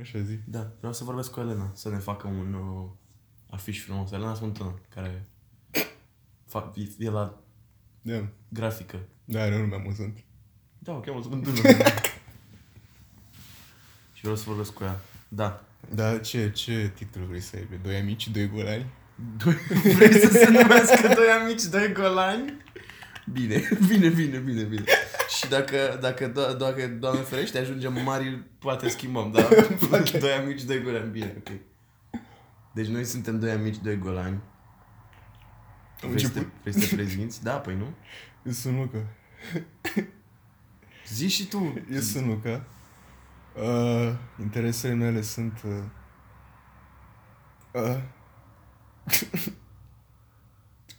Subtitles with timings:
[0.00, 0.38] Așa zi.
[0.44, 2.88] Da, vreau să vorbesc cu Elena, să ne facă un uh,
[3.50, 4.10] afiș frumos.
[4.10, 5.26] Elena Smântână, care
[6.54, 7.38] fa- e- e la
[8.02, 8.28] Da.
[8.48, 8.98] grafică.
[9.24, 10.24] Da, are un nume amuzant.
[10.78, 11.56] Da, o cheamă Smântână.
[14.12, 15.00] Și vreau să vorbesc cu ea.
[15.28, 15.64] Da.
[15.94, 17.74] Da, ce, ce titlu vrei să aibă?
[17.82, 18.86] Doi amici, doi golani?
[19.44, 19.54] Doi,
[19.96, 22.52] vrei să se numească doi amici, doi golani?
[23.32, 24.84] Bine, bine, bine, bine, bine.
[25.46, 29.48] Și dacă, dacă, do- dacă Doamne ferește, ajungem mari, poate schimbăm, da?
[30.20, 31.48] doi amici, doi golani, bine, ok.
[32.74, 34.40] Deci noi suntem doi amici, doi golani.
[36.02, 36.60] Am Vrei să, te, început?
[36.60, 37.42] vrei să te prezinți?
[37.42, 37.94] Da, păi nu?
[38.42, 38.98] Eu sunt Luca.
[41.08, 41.82] Zici și tu.
[41.92, 42.64] Eu sunt Luca.
[43.54, 45.62] Uh, interesele mele sunt...
[45.64, 45.82] Uh,
[47.82, 47.98] uh,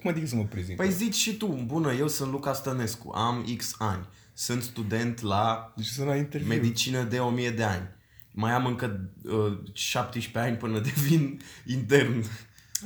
[0.02, 0.78] cum adică să mă prezint?
[0.78, 1.48] Păi zici și tu.
[1.66, 4.08] Bună, eu sunt Luca Stănescu, am X ani.
[4.38, 6.48] Sunt student la Deci sunt la interviu.
[6.48, 7.88] medicină de 1000 de ani.
[8.32, 12.24] Mai am încă uh, 17 ani până devin intern.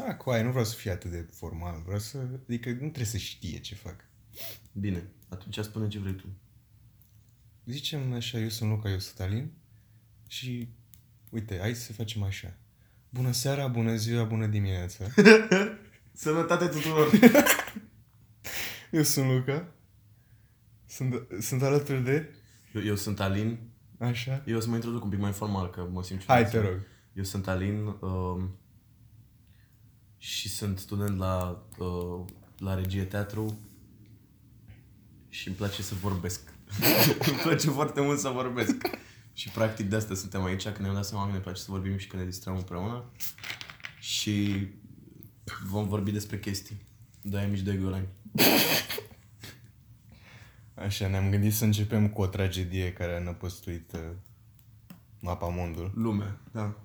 [0.08, 1.82] Ah, cu aia, nu vreau să fie atât de formal.
[1.86, 2.18] Vreau să...
[2.48, 3.96] Adică nu trebuie să știe ce fac.
[4.72, 6.26] Bine, atunci spune ce vrei tu.
[7.66, 9.52] Zicem așa, eu sunt Luca, eu sunt Alin.
[10.28, 10.70] Și,
[11.30, 12.58] uite, hai să facem așa.
[13.10, 15.06] Bună seara, bună ziua, bună dimineața.
[16.14, 17.10] Sănătate tuturor!
[18.92, 19.74] Eu sunt Luca.
[20.92, 22.36] Sunt, sunt alături de...
[22.74, 23.60] Eu, eu sunt Alin.
[24.00, 24.44] Așa.
[24.46, 26.62] Eu o să mă introduc un pic mai formal, că mă simt Hai, ciudat.
[26.62, 26.80] te rog.
[27.14, 28.60] Eu sunt Alin um,
[30.18, 32.26] și sunt student la, uh,
[32.58, 33.60] la regie teatru
[35.30, 36.54] și îmi place să vorbesc.
[37.30, 38.76] îmi place foarte mult să vorbesc.
[39.34, 41.98] Și practic de asta suntem aici, că ne-am dat seama că ne place să vorbim
[41.98, 43.12] și că ne distrăm împreună.
[44.00, 44.68] Și
[45.66, 46.86] vom vorbi despre chestii.
[47.22, 48.08] Doi amici, doi golani.
[50.86, 54.00] Așa, ne-am gândit să începem cu o tragedie care a năpăstuit uh,
[55.20, 55.92] mapa mondul.
[55.96, 56.38] Lume.
[56.52, 56.76] Da.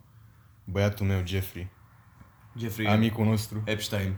[0.64, 1.68] Băiatul meu, Jeffrey,
[2.58, 4.14] Jeffrey amicul nostru, Epstein.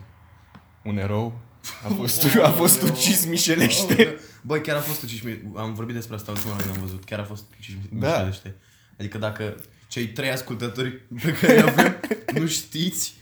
[0.85, 1.39] un erou,
[1.85, 4.17] a fost, a fost ucis mișelește.
[4.43, 7.05] Băi, chiar a fost ucis mi- Am vorbit despre asta ultima oară când am văzut.
[7.05, 8.09] Chiar a fost ucis mi- Da.
[8.09, 8.55] mișelește.
[8.99, 9.55] Adică dacă
[9.89, 10.91] cei trei ascultători
[11.23, 11.97] pe care îi avem
[12.41, 13.15] nu știți,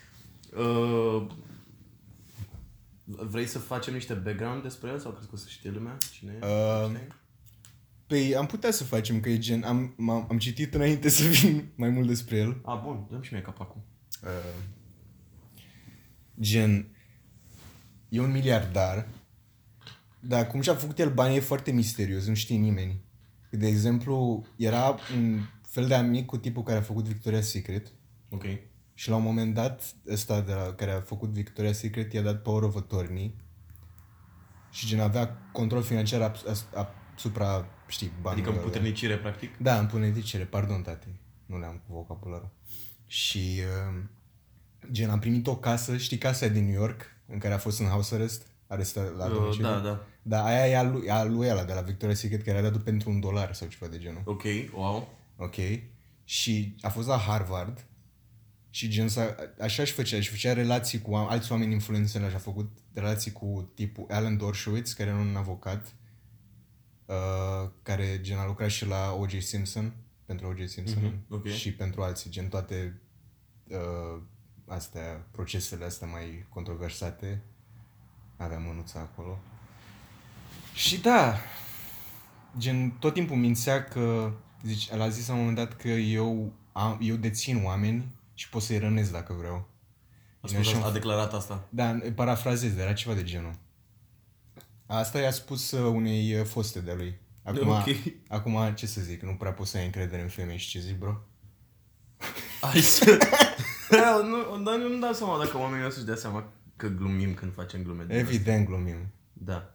[0.56, 1.26] uh,
[3.06, 6.38] vrei să facem niște background despre el sau crezi că o să știe lumea cine
[6.40, 6.46] e?
[6.46, 7.14] Uh, Epstein?
[8.06, 11.72] Păi am putea să facem, că e gen, am, m-am, am citit înainte să vin
[11.74, 12.60] mai mult despre el.
[12.64, 13.80] A, bun, dăm și mie capacul.
[14.22, 14.62] Uh,
[16.40, 16.96] gen,
[18.08, 19.08] e un miliardar,
[20.20, 23.04] dar cum și-a făcut el bani e foarte misterios, nu știe nimeni.
[23.50, 27.92] De exemplu, era un fel de amic cu tipul care a făcut Victoria's Secret
[28.30, 28.44] Ok.
[28.98, 32.42] Și la un moment dat, ăsta de la, care a făcut Victoria's Secret i-a dat
[32.42, 33.34] Power of Attorney
[34.70, 36.66] și gen avea control financiar ap- as-
[37.14, 38.32] asupra, știi, banilor.
[38.32, 38.60] Adică alea.
[38.62, 39.56] împuternicire, practic.
[39.56, 41.06] Da, împuternicire, pardon, tate.
[41.46, 42.48] Nu le-am cu vocabularul.
[43.06, 43.60] Și,
[43.96, 44.02] uh,
[44.90, 47.86] gen, am primit o casă, știi casa din New York, în care a fost în
[47.86, 49.66] house arrest, arestat la Uh, domiciliu?
[49.66, 50.06] da, da.
[50.22, 52.76] Da, aia e a lui, a lui ăla de la Victoria's Secret, care a dat
[52.82, 54.22] pentru un dolar sau ceva de genul.
[54.24, 54.42] Ok,
[54.74, 55.08] wow.
[55.36, 55.54] Ok?
[56.24, 57.86] Și a fost la Harvard
[58.76, 62.34] și gen să, așa își făcea, își făcea relații cu oam- alți oameni influențări și
[62.34, 65.94] a făcut relații cu tipul Alan Dershowitz, care era un avocat,
[67.06, 69.38] uh, care gen a lucrat și la O.J.
[69.42, 69.92] Simpson,
[70.26, 70.68] pentru O.J.
[70.68, 71.46] Simpson Mhm, ok.
[71.48, 73.00] și pentru alții, gen toate
[73.68, 74.22] uh,
[74.66, 77.42] astea, procesele astea mai controversate,
[78.36, 79.38] avea mânuța acolo.
[80.74, 81.36] Și da,
[82.58, 84.32] gen, tot timpul mințea că,
[84.64, 88.48] zici, el a zis la un moment dat că eu, am, eu dețin oameni și
[88.48, 89.68] pot să-i rănesc dacă vreau.
[90.40, 91.66] A, Gen, spus, și a am- declarat asta.
[91.68, 93.52] Da, parafrazez, dar era ceva de genul.
[94.86, 97.18] Asta i-a spus uh, unei uh, foste de lui.
[97.42, 97.84] Acum, Ok.
[98.28, 100.96] acum, ce să zic, nu prea poți să ai încredere în femei și ce zici,
[100.96, 101.20] bro?
[102.60, 103.18] Hai să...
[103.90, 107.52] Da, nu, dar nu-mi dau seama dacă oamenii o să-și dea seama că glumim când
[107.54, 108.04] facem glume.
[108.04, 108.28] de astea.
[108.28, 109.12] Evident glumim.
[109.32, 109.74] Da.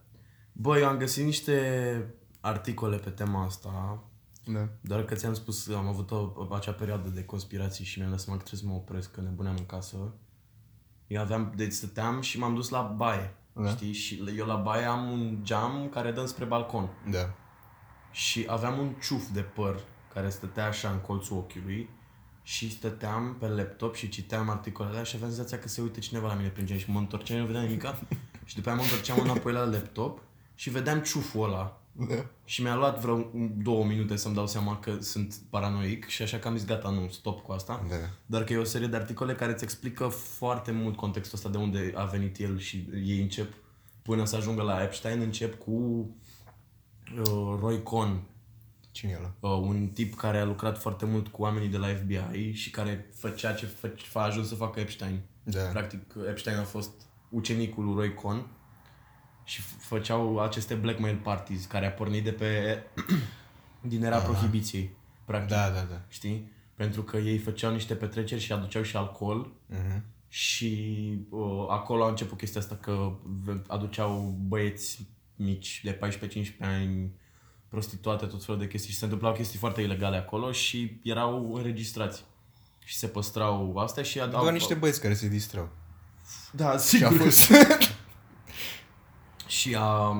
[0.52, 2.06] Bă, eu am găsit niște
[2.40, 4.02] articole pe tema asta,
[4.44, 4.68] Da.
[4.80, 8.38] doar că ți-am spus, am avut o, acea perioadă de conspirații și mi-am dat seama
[8.38, 9.96] că trebuie să mă opresc, că nebuneam în casă.
[11.06, 13.68] Eu aveam, deci stăteam și m-am dus la baie, Da.
[13.68, 13.92] știi?
[13.92, 16.88] Și eu la baie am un geam care dă spre balcon.
[17.10, 17.34] Da.
[18.10, 19.80] Și aveam un ciuf de păr
[20.14, 21.88] care stătea așa în colțul ochiului
[22.42, 26.34] și stăteam pe laptop și citeam articolele și aveam senzația că se uită cineva la
[26.34, 28.00] mine prin geam și mă întorceam, nu vedeam nimica
[28.44, 30.22] și după aia mă întorceam înapoi la laptop
[30.54, 32.24] și vedeam ciuful ăla Da.
[32.44, 36.48] și mi-a luat vreo două minute să-mi dau seama că sunt paranoic și așa că
[36.48, 37.84] am zis gata, nu, stop cu asta.
[37.88, 37.96] Da.
[38.26, 41.56] Doar că e o serie de articole care îți explică foarte mult contextul ăsta de
[41.56, 43.52] unde a venit el și ei încep,
[44.02, 45.70] până să ajungă la Epstein, încep cu
[47.18, 48.22] uh, Roy Cohn,
[48.90, 49.54] Cine e ăla?
[49.54, 53.10] uh, un tip care a lucrat foarte mult cu oamenii de la FBI și care
[53.14, 55.20] făcea ce fă, a ajuns să facă Epstein.
[55.42, 55.60] Da.
[55.62, 56.90] Practic, Epstein a fost
[57.28, 58.46] ucenicul lui Roy Cohn
[59.44, 62.82] și f- făceau aceste blackmail parties care a pornit de pe
[63.80, 64.90] din era prohibiției.
[65.24, 66.00] Practic, Da, da, da.
[66.08, 66.50] știi?
[66.74, 70.04] Pentru că ei făceau niște petreceri și aduceau și alcool Mhm.
[70.28, 70.98] și
[71.30, 75.06] uh, acolo a început chestia asta că v- aduceau băieți
[75.36, 77.10] mici de 14-15 ani,
[77.68, 82.24] prostituate, tot felul de chestii și se întâmplau chestii foarte ilegale acolo și erau înregistrați.
[82.84, 84.20] Și se păstrau astea și...
[84.20, 85.68] Ad- Doar niște băieți care se distrau.
[86.52, 87.20] Da, Și sigur.
[87.20, 87.50] a fost...
[89.52, 90.16] Și a,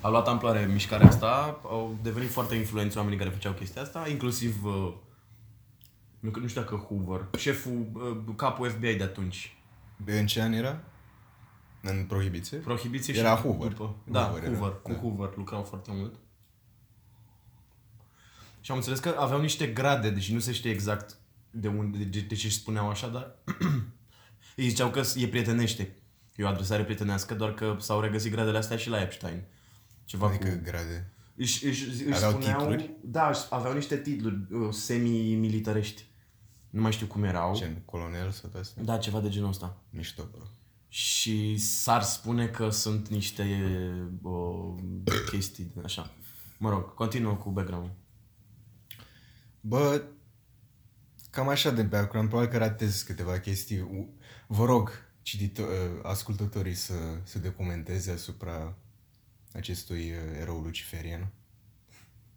[0.00, 4.64] a luat amploare mișcarea asta, au devenit foarte influenți oamenii care făceau chestia asta, inclusiv,
[4.64, 4.94] uh,
[6.20, 7.86] nu, nu știu dacă Hoover, șeful,
[8.26, 9.56] uh, capul FBI de atunci.
[10.06, 10.80] în ce an era?
[11.82, 12.58] În prohibiție?
[12.58, 13.68] Prohibiție Era și Hoover.
[13.68, 14.98] După, da, Hoover Hoover, era, cu da.
[14.98, 16.14] Hoover lucrau foarte mult.
[18.60, 21.16] Și am înțeles că aveau niște grade, deci nu se știe exact
[21.50, 23.34] de unde, de, de ce își spuneau așa, dar
[24.56, 25.96] ei ziceau că e prietenește.
[26.36, 29.42] E o adresare prietenească, doar că s-au regăsit gradele astea și la Epstein.
[30.04, 30.60] Ceva Adică cu...
[30.62, 31.12] grade.
[31.36, 32.90] Își, își, își Aveau spuneau, titluri?
[33.02, 36.04] Da, își- aveau niște titluri uh, semi-militarești.
[36.70, 37.56] Nu mai știu cum erau.
[37.56, 38.82] Gen colonel sau de astea?
[38.82, 39.82] Da, ceva de genul ăsta.
[39.90, 40.42] Mișto, bro.
[40.88, 43.44] Și s-ar spune că sunt niște
[44.22, 44.74] uh,
[45.30, 46.10] chestii din așa.
[46.58, 47.90] Mă rog, continuă cu background
[49.60, 50.02] Bă,
[51.30, 53.80] cam așa de background, probabil că ratez câteva chestii.
[53.80, 54.14] U-
[54.46, 54.90] Vă rog,
[55.24, 58.74] citito- uh, ascultătorii să se documenteze asupra
[59.52, 61.28] acestui uh, erou luciferian.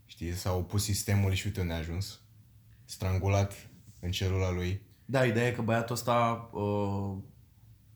[0.06, 2.20] Știi, s-a opus sistemului și uite unde a ajuns.
[2.86, 3.54] Strangulat
[4.00, 4.82] în celula lui.
[5.06, 7.18] Da, ideea e că băiatul ăsta uh,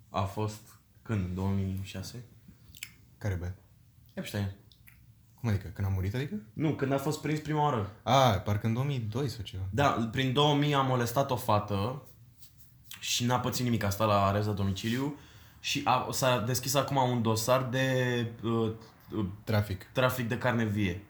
[0.10, 0.62] a fost
[1.02, 1.28] când?
[1.28, 2.24] În 2006?
[3.18, 3.52] Care bă?
[4.14, 4.52] Epstein.
[5.40, 5.68] Cum adică?
[5.68, 6.36] Când a murit, adică?
[6.54, 7.92] Nu, când a fost prins prima oară.
[8.04, 9.64] A, parcă în 2002 sau ceva.
[9.70, 12.04] Da, prin 2000 a molestat o fată
[13.02, 15.16] și n-a pățit nimic, a stat la arest la domiciliu
[15.60, 18.72] și a, s-a deschis acum un dosar de uh,
[19.16, 19.88] uh, Trafic.
[19.92, 21.02] trafic de carne vie.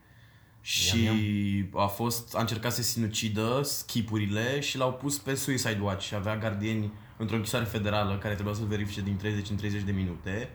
[0.62, 6.06] Și Iam, a fost, a încercat să sinucidă schipurile și l-au pus pe Suicide Watch
[6.06, 9.92] și avea gardieni într-o închisoare federală care trebuia să-l verifice din 30 în 30 de
[9.92, 10.50] minute.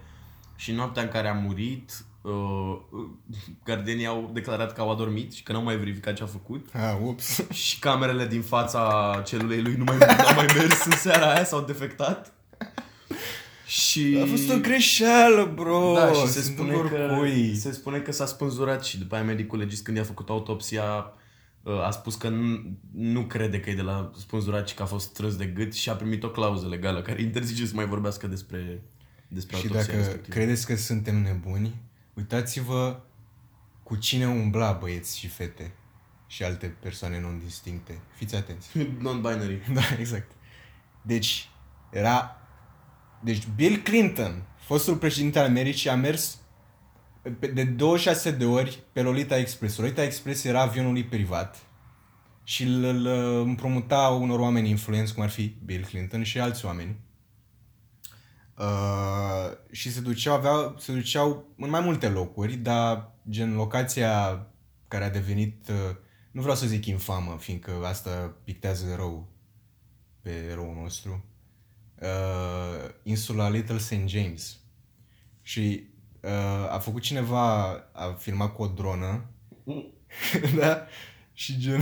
[0.56, 2.78] Și noaptea în care a murit, uh,
[3.64, 6.66] gardienii au declarat că au adormit și că n-au mai verificat ce a făcut.
[6.72, 7.48] A, ups.
[7.52, 11.60] Și camerele din fața celulei lui nu mai, n-au mai mers în seara aia, s-au
[11.60, 12.32] defectat.
[13.66, 14.18] Și...
[14.22, 15.92] A fost o greșeală, bro.
[15.94, 17.54] Da, și se Sunt spune, un că, oricui.
[17.56, 21.12] se spune că s-a spânzurat și după aia medicul legist când i-a făcut autopsia
[21.62, 24.86] uh, a spus că nu, nu crede că e de la spânzurat, ci că a
[24.86, 28.26] fost strâns de gât și a primit o clauză legală care interzice să mai vorbească
[28.26, 28.82] despre,
[29.28, 30.34] despre Și autopsia dacă respectivă.
[30.36, 31.74] credeți că suntem nebuni,
[32.16, 33.00] uitați-vă
[33.82, 35.72] cu cine umbla băieți și fete
[36.26, 37.98] și alte persoane non-distincte.
[38.14, 38.68] Fiți atenți.
[39.04, 39.72] Non-binary.
[39.72, 40.30] da, exact.
[41.02, 41.48] Deci,
[41.90, 42.36] era...
[43.20, 46.38] Deci Bill Clinton, fostul președinte al Americii, a mers
[47.38, 49.76] pe- de 26 de ori pe Lolita Express.
[49.78, 51.56] Lolita Express era avionul lui privat
[52.44, 53.06] și îl, îl
[53.40, 56.96] împrumuta unor oameni influenți, cum ar fi Bill Clinton și alți oameni.
[58.58, 64.46] Uh, și se duceau, aveau, se duceau în mai multe locuri, dar gen locația
[64.88, 65.96] care a devenit, uh,
[66.30, 69.28] nu vreau să zic infamă, fiindcă asta pictează rău
[70.20, 71.24] pe eroul nostru,
[72.00, 74.06] uh, insula Little St.
[74.06, 74.58] James.
[75.42, 75.86] Și
[76.20, 79.24] uh, a făcut cineva, a filmat cu o dronă,
[80.60, 80.86] da?
[81.32, 81.80] Și gen...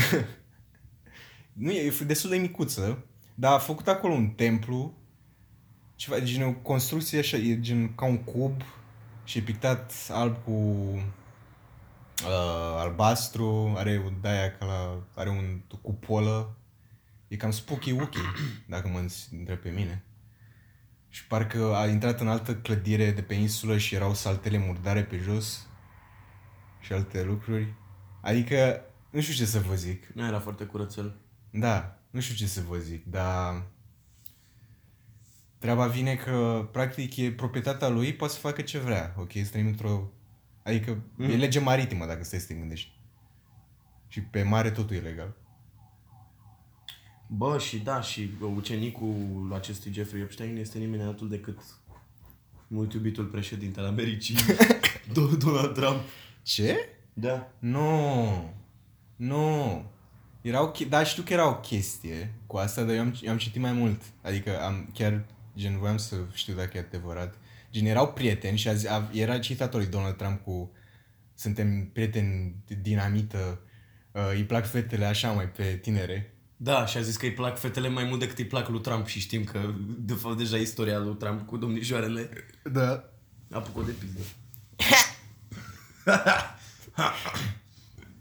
[1.52, 3.04] nu e, e destul de micuță,
[3.34, 5.03] dar a făcut acolo un templu,
[5.96, 8.62] ceva, gen o construcție așa, e gen ca un cub
[9.24, 16.56] și e pictat alb cu uh, albastru, are o daia ca la, are un cupolă,
[17.28, 18.18] e cam spooky wooky,
[18.66, 20.04] dacă mă întreb pe mine.
[21.08, 25.16] Și parcă a intrat în altă clădire de pe insulă și erau saltele murdare pe
[25.16, 25.66] jos
[26.80, 27.74] și alte lucruri.
[28.20, 30.06] Adică, nu știu ce să vă zic.
[30.06, 31.16] Nu era foarte curățel.
[31.50, 33.66] Da, nu știu ce să vă zic, dar
[35.64, 39.30] treaba vine că, practic, e proprietatea lui, poate să facă ce vrea, ok?
[39.32, 40.10] Să trăim într-o...
[40.62, 41.30] Adică mm.
[41.30, 42.92] e lege maritimă, dacă stai să te gândești.
[44.08, 45.34] Și pe mare totul e legal.
[47.26, 51.58] Bă, și da, și ucenicul acestui Jeffrey Epstein este nimeni altul decât
[52.66, 54.36] mult iubitul președinte al Americii,
[55.14, 56.00] Do- Donald Trump.
[56.42, 56.88] Ce?
[57.12, 57.50] Da.
[57.58, 58.54] Nu,
[59.16, 59.84] nu.
[60.40, 63.30] Era o che- da, știu că era o chestie cu asta, dar eu am, eu
[63.30, 64.02] am citit mai mult.
[64.22, 65.24] Adică am chiar,
[65.56, 67.34] gen, voiam să știu dacă e adevărat.
[67.72, 70.72] Gen, erau prieteni și a, zi- a, era citatul lui Donald Trump cu
[71.34, 73.60] suntem prieteni de dinamită
[74.12, 76.34] uh, îi plac fetele așa mai pe tinere.
[76.56, 79.06] Da, și a zis că îi plac fetele mai mult decât îi plac lui Trump
[79.06, 82.28] și știm că, de fapt, deja istoria lui Trump cu domnișoarele
[82.72, 83.04] Da.
[83.50, 84.20] apucă de pizdă.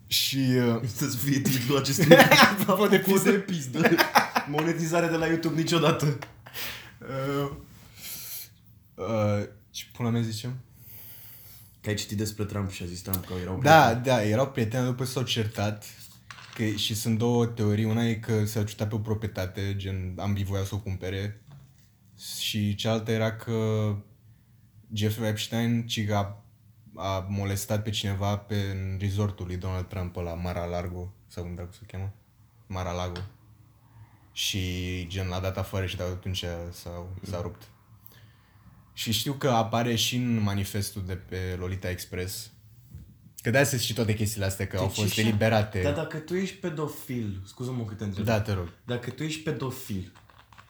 [0.08, 0.38] Și...
[0.38, 2.16] Uh, Să fie titlul acestui
[2.60, 3.90] Apropo de Apucă de pizdă.
[4.48, 6.18] Monetizare de la YouTube niciodată.
[7.10, 7.52] Uh,
[8.96, 10.60] uh, ce pula mea zicem?
[11.82, 14.86] Că ai citit despre Trump și a zis Trump că erau Da, da, erau prieteni,
[14.86, 15.86] după s-au certat.
[16.56, 17.86] Că, și sunt două teorii.
[17.86, 21.42] Una e că s-a ciutat pe o proprietate, gen ambii voiau să o cumpere.
[22.40, 23.54] Și cealaltă era că
[24.94, 26.44] Jeffrey Epstein, ci că a,
[26.96, 31.74] a molestat pe cineva pe în resortul lui Donald Trump la Mar-a-Lago, sau cum dracu
[31.74, 32.14] se cheamă?
[32.68, 33.20] Mar-a-Lago.
[34.34, 34.60] Și
[35.08, 37.62] gen l-a dat afară și de atunci s-a, s-a rupt.
[38.94, 42.52] Și știu că apare și în manifestul de pe Lolita Express.
[43.42, 45.82] Că de se și toate chestiile astea, că au Deci fost și- eliberate.
[45.82, 48.26] Dar dacă tu ești pedofil, scuză-mă că te întreb.
[48.26, 48.70] Da, te rog.
[48.86, 50.12] Dacă tu ești pedofil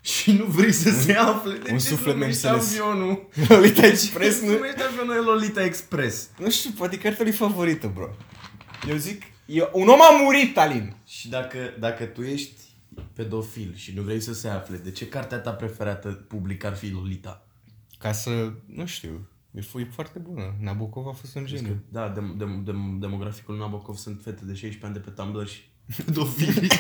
[0.01, 2.79] și nu vrei să se afle, de un ce suflet numești neînțeles.
[2.79, 3.29] avionul?
[3.48, 4.53] Lolita Express Nu nu...
[4.53, 6.29] numești avionul Lolita Express.
[6.38, 8.10] Nu știu, poate că ar fi favorită, bro.
[8.89, 10.96] Eu zic, eu, un om a murit, Alin.
[11.08, 12.62] Și dacă, dacă tu ești
[13.14, 16.90] pedofil și nu vrei să se afle, de ce cartea ta preferată publică ar fi
[16.92, 17.48] Lolita?
[18.00, 20.56] Ca să, nu știu, e, f- e foarte bună.
[20.60, 21.84] Nabokov a fost un geniu.
[21.90, 25.62] Da, dem, dem, dem, demograficul Nabokov sunt fete de 16 ani de pe Tumblr și
[26.06, 26.68] pedofili.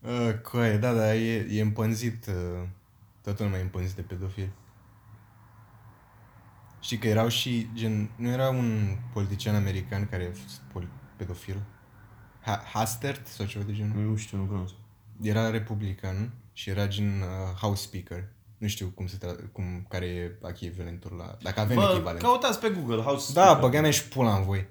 [0.00, 2.66] Uh, coaie, da, da, e, e împânzit, uh,
[3.20, 4.48] toată lumea e împânzit de pedofil.
[6.80, 11.62] Știi că erau și, gen, nu era un politician american care a fost pol- pedofil?
[12.42, 14.02] Ha- Hastert sau ceva de genul?
[14.02, 14.74] nu știu, nu cunosc.
[15.22, 18.24] Era republican și era gen uh, House Speaker.
[18.58, 21.36] Nu știu cum se tra- cum, care e echivalentul la...
[21.42, 22.22] Dacă avem Bă, echivalent.
[22.22, 24.66] căutați pe Google House Da, băga mea și pula în voi.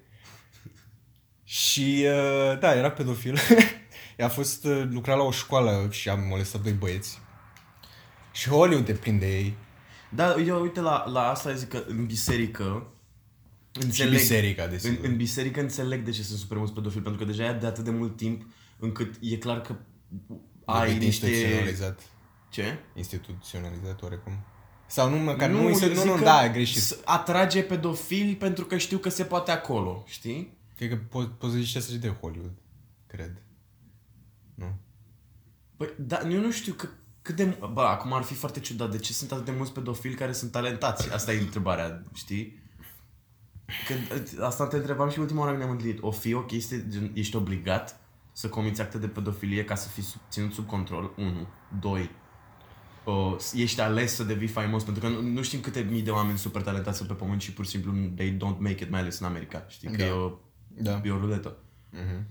[1.44, 3.38] Și, uh, da, era pedofil.
[4.20, 7.20] a fost, uh, lucra la o școală și a molestat doi băieți.
[8.32, 9.56] Și Hollywood te prinde ei.
[10.10, 12.88] Da, eu uite la, la asta zic că în biserică
[13.80, 15.06] Și înțeleg, biserica, în, desigur.
[15.06, 17.84] în biserică înțeleg de ce sunt super mulți pedofili, pentru că deja e de atât
[17.84, 18.46] de mult timp
[18.80, 19.76] încât e clar că
[20.66, 21.26] ai Ai niște...
[21.28, 22.02] instituționalizat.
[22.50, 22.80] Ce?
[22.96, 24.34] Instituționalizat oarecum.
[24.88, 26.82] Sau nu, măcar nu, nu, eu nu, zic nu, că da, greșit.
[26.82, 30.58] s- Atrage pedofili pentru că știu că se poate acolo, știi?
[30.76, 32.52] Cred că po- poți să zici asta și de Hollywood.
[33.08, 33.42] Cred.
[34.56, 34.76] Nu?
[35.78, 36.88] Păi, da, eu nu știu că,
[37.22, 37.58] cât de...
[37.74, 38.92] Bă, acum ar fi foarte ciudat.
[38.92, 41.14] De ce sunt atât de mulți pedofili care sunt talentați?
[41.14, 42.61] Asta e întrebarea, știi?
[43.88, 46.02] Că, asta te întrebam și ultima oară când ne-am întâlnit.
[46.02, 48.00] O fi o chestie, gen, ești obligat
[48.32, 51.14] să comiți acte de pedofilie ca să fii sub, ținut sub control?
[51.18, 51.48] 1.
[51.80, 52.10] 2.
[53.06, 56.38] Uh, ești ales să devii faimos pentru că nu, nu știm câte mii de oameni
[56.38, 59.20] super talentați sunt pe pământ și pur și simplu they don't make it, mai ales
[59.20, 59.66] în America.
[59.68, 60.06] Știi că Da.
[60.06, 60.32] e, o,
[60.68, 61.02] Da.
[61.04, 61.58] e o ruletă.
[61.90, 62.28] Mhm.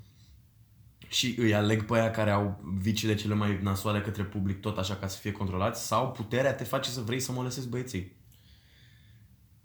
[1.09, 4.95] Și îi aleg pe aia care au vicile cele mai nasoale către public tot așa
[4.97, 8.13] ca să fie controlați sau puterea te face să vrei să molesezi băieții.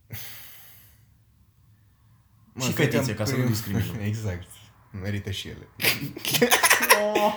[2.55, 4.00] Mă, și cred că fetițe, în ca să nu prim- discriminăm.
[4.12, 4.47] exact.
[5.01, 5.67] Merită și ele.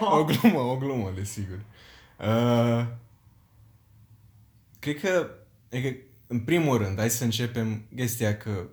[0.19, 1.65] o glumă, o glumă, desigur.
[2.19, 2.87] Uh,
[4.79, 5.31] cred că,
[5.69, 5.97] e că,
[6.27, 8.69] în primul rând, hai să începem chestia că,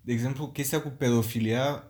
[0.00, 1.84] de exemplu, chestia cu pedofilia,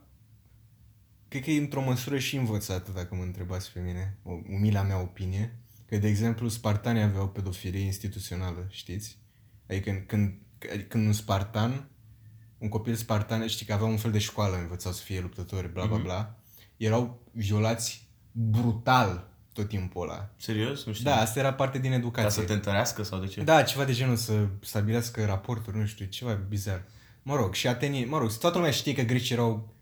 [1.29, 5.01] cred că e într-o măsură și învățată, dacă mă întrebați pe mine, o umila mea
[5.01, 5.57] opinie,
[5.87, 9.19] că, de exemplu, spartanii aveau pedofilie instituțională, știți?
[9.69, 11.89] Adică când, când, când un spartan,
[12.63, 15.87] un copil spartan, știi că avea un fel de școală, învățau să fie luptători, bla
[15.87, 16.35] bla bla,
[16.77, 20.31] erau violați brutal tot timpul ăla.
[20.37, 20.85] Serios?
[20.85, 21.05] Nu știu.
[21.05, 22.31] Da, asta era parte din Ca educație.
[22.31, 23.43] să te întărească sau de ce?
[23.43, 26.85] Da, ceva de genul să stabilească raporturi, nu știu, ceva bizar.
[27.23, 29.75] Mă rog, și atenii, mă rog, toată lumea știe că grecii erau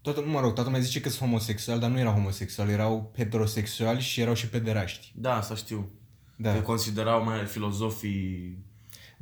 [0.00, 4.00] Toată, mă rog, toată lumea zice că sunt homosexuali, dar nu erau homosexuali, erau heterosexuali
[4.00, 5.12] și erau și pederaști.
[5.14, 5.90] Da, asta știu.
[6.36, 6.52] Da.
[6.52, 8.58] Că considerau mai filozofii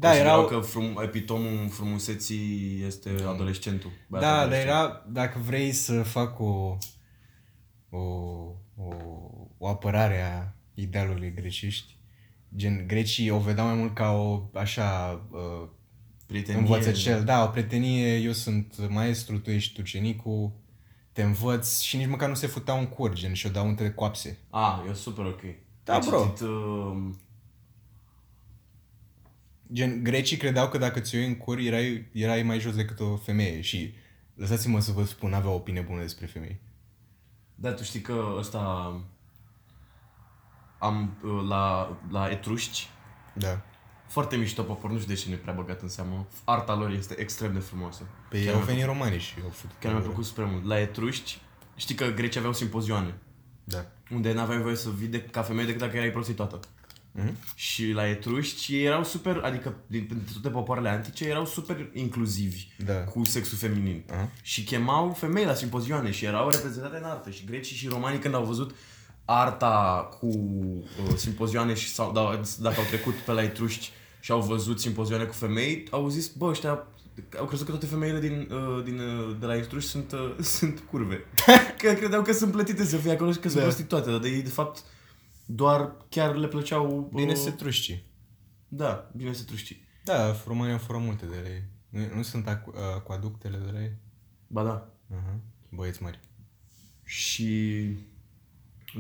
[0.03, 3.91] Da, considerau erau- că frum, epitomul frumuseții este adolescentul.
[4.09, 4.69] băiatul Da, dar adolescent.
[4.69, 6.77] era, dacă vrei să fac o,
[7.91, 7.99] o,
[8.77, 8.95] o,
[9.59, 11.97] o apărare a idealului grecești,
[12.57, 15.69] gen, grecii o vedeau mai mult ca o, așa, uh,
[16.27, 16.61] Prietenie.
[16.61, 20.53] învățăcel, da, o prietenie, eu sunt maestru, tu ești ucenicul,
[21.13, 23.91] te învăț și nici măcar nu se futeau în cur, gen, și o dau între
[23.93, 24.39] coapse.
[24.51, 25.41] Ah, e super ok.
[25.85, 26.23] Da, Ai bro.
[26.23, 26.97] Citit, uh,
[29.73, 33.17] Gen, grecii credeau că dacă ți-o iei în cur, erai, erai mai jos decât o
[33.17, 33.95] femeie și
[34.35, 36.61] lăsați-mă să vă spun, avea o opinie bună despre femei.
[37.55, 38.61] Da, tu știi că ăsta
[40.79, 42.89] am uh, la, la etruști
[43.35, 43.61] Da.
[44.07, 46.27] Foarte mișto popor, nu știu de ce nu e prea băgat în seamă.
[46.45, 48.03] Arta lor este extrem de frumoasă.
[48.29, 49.77] Pe Chiar ei au mi-a venit romanii și au făcut.
[49.81, 50.65] Chiar mi-a plăcut super mult.
[50.65, 51.41] La Etruști,
[51.77, 53.15] știi că grecii aveau simpozioane,
[53.65, 53.87] Da.
[54.11, 56.61] unde n-aveai voie să vii de, ca femeie decât dacă erai prostituată.
[57.15, 57.37] Mhm.
[57.55, 62.67] Și la etruști ei erau super, adică din din toate popoarele antice, erau super inclusivi
[62.87, 62.95] Da.
[62.95, 64.03] cu sexul feminin.
[64.13, 64.29] Aha.
[64.43, 67.31] Și chemau femei la simpozioane și erau reprezentate în artă.
[67.31, 68.75] Și grecii și romanii când au văzut
[69.25, 73.91] arta cu uh, simpozioane și sau, da, dacă au trecut pe la etruști
[74.21, 76.87] și au văzut simpozioane cu femei, au zis, bă, ăștia
[77.39, 80.83] au crezut că toate femeile din, uh, din, uh, de la etruști sunt, uh, sunt
[80.91, 81.25] curve.
[81.83, 83.67] că credeau că sunt plătite să fie acolo și că sunt Da.
[83.67, 84.83] prostituate, dar de ei, de fapt,
[85.55, 87.11] doar chiar le plăceau...
[87.15, 88.05] Bine uh, se trușci.
[88.69, 89.77] Da, bine se truști.
[90.05, 91.63] Da, romanii au furat multe de la ei.
[91.89, 93.93] Nu, nu sunt acu- acuaductele de la ei?
[94.47, 94.89] Ba da.
[95.17, 95.37] Aha.
[95.71, 96.21] Băieți mari.
[97.05, 97.47] Și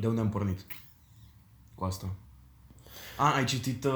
[0.00, 0.66] de unde am pornit
[1.74, 2.14] cu asta?
[3.16, 3.92] A, ai citit, uh,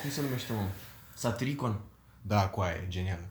[0.00, 0.68] cum se numește, mă?
[1.14, 1.80] Satiricon?
[2.22, 3.30] Da, cu aia, e genială.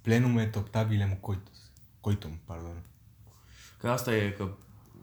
[0.00, 1.70] Plenum et optabilem coitus.
[2.00, 2.82] Coitum, pardon.
[3.78, 4.54] Că asta e, că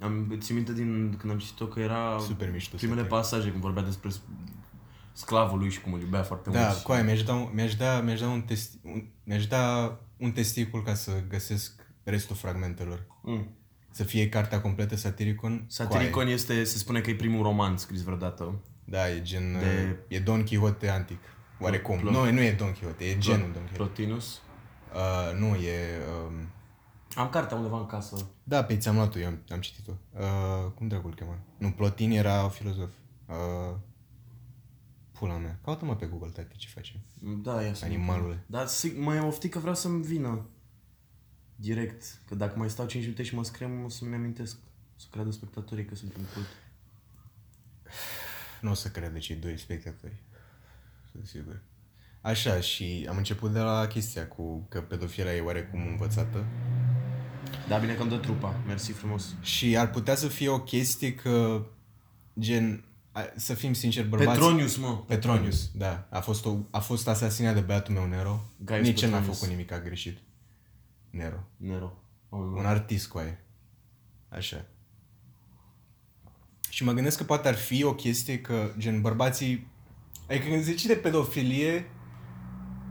[0.02, 3.20] am țin minte din când am citit-o că era Super mișto primele Satiricon.
[3.20, 4.22] pasaje când vorbea despre s-
[5.14, 6.78] sclavul lui și cum îl iubea foarte Da, mult.
[6.78, 10.84] cu aia mi-aș da, mi-aș da, mi-aș da, un, testi, un, mi-aș da un testicul
[10.84, 11.72] ca să găsesc
[12.04, 13.06] restul fragmentelor.
[13.22, 13.48] Mm.
[13.92, 15.64] Să fie cartea completă Satiricon.
[15.68, 18.60] Satiricon este, se spune că e primul roman scris vreodată.
[18.86, 19.52] Da, e gen...
[19.54, 19.60] De-
[20.08, 20.16] De...
[20.16, 21.20] E Don Quixote antic.
[21.60, 21.98] Oarecum.
[21.98, 22.14] Plot.
[22.14, 23.74] Nu, nu e Don Quixote, e genul Don Quixote.
[23.78, 24.42] Plotinus.
[24.94, 25.76] Uh, nu, e...
[26.28, 26.34] Um...
[27.16, 28.28] Am cartea undeva în casă.
[28.44, 29.92] Da, pe ți-am luat-o, eu am, am citit-o.
[30.12, 31.40] Uh, cum dragul îl chema?
[31.58, 32.90] Nu, Plotin era filozof.
[33.26, 33.76] Uh,
[35.12, 35.60] pula mea.
[35.64, 37.00] Caută-mă pe Google, tati, ce face.
[37.44, 38.44] Da, ia să Animalule.
[38.46, 40.46] Dar sig- mă e oftic că vreau să-mi vină
[41.56, 42.22] direct.
[42.28, 44.58] Că dacă mai stau 5 minute și mă screm, o să-mi amintesc.
[44.96, 46.48] Să creadă spectatorii că sunt un cult.
[48.62, 50.24] Nu o să crede cei doi spectatori.
[51.12, 51.62] Sunt sigur.
[52.22, 56.46] Așa, și am început de la chestia cu că pedofilia e oarecum învățată.
[57.68, 58.56] Da, bine că îmi dă trupa.
[58.68, 59.36] Mersi frumos.
[59.42, 61.66] Și ar putea să fie o chestie că,
[62.40, 64.42] gen, a- să fim sinceri, bărbații...
[64.42, 64.98] Petronius, mă.
[65.08, 66.08] Petronius, da.
[66.12, 68.42] A fost, o, a fost asasinat de băiatul meu, Nero.
[68.58, 69.40] Gaius Nici el n-a Petronius.
[69.40, 70.18] făcut nimic greșit.
[71.10, 71.48] Nero.
[71.58, 71.94] Nero.
[72.30, 73.40] Oh, Un artist cu aia.
[74.30, 74.66] Așa.
[76.70, 79.68] Și mă gândesc că poate ar fi o chestie că, gen, bărbații...
[80.30, 81.90] Adică când zici de pedofilie,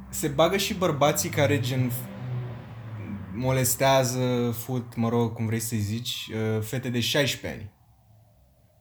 [0.09, 1.93] se bagă și bărbații care, gen,
[3.39, 7.73] molestează, fut, mă rog, cum vrei să-i zici, uh, fete de 16 ani.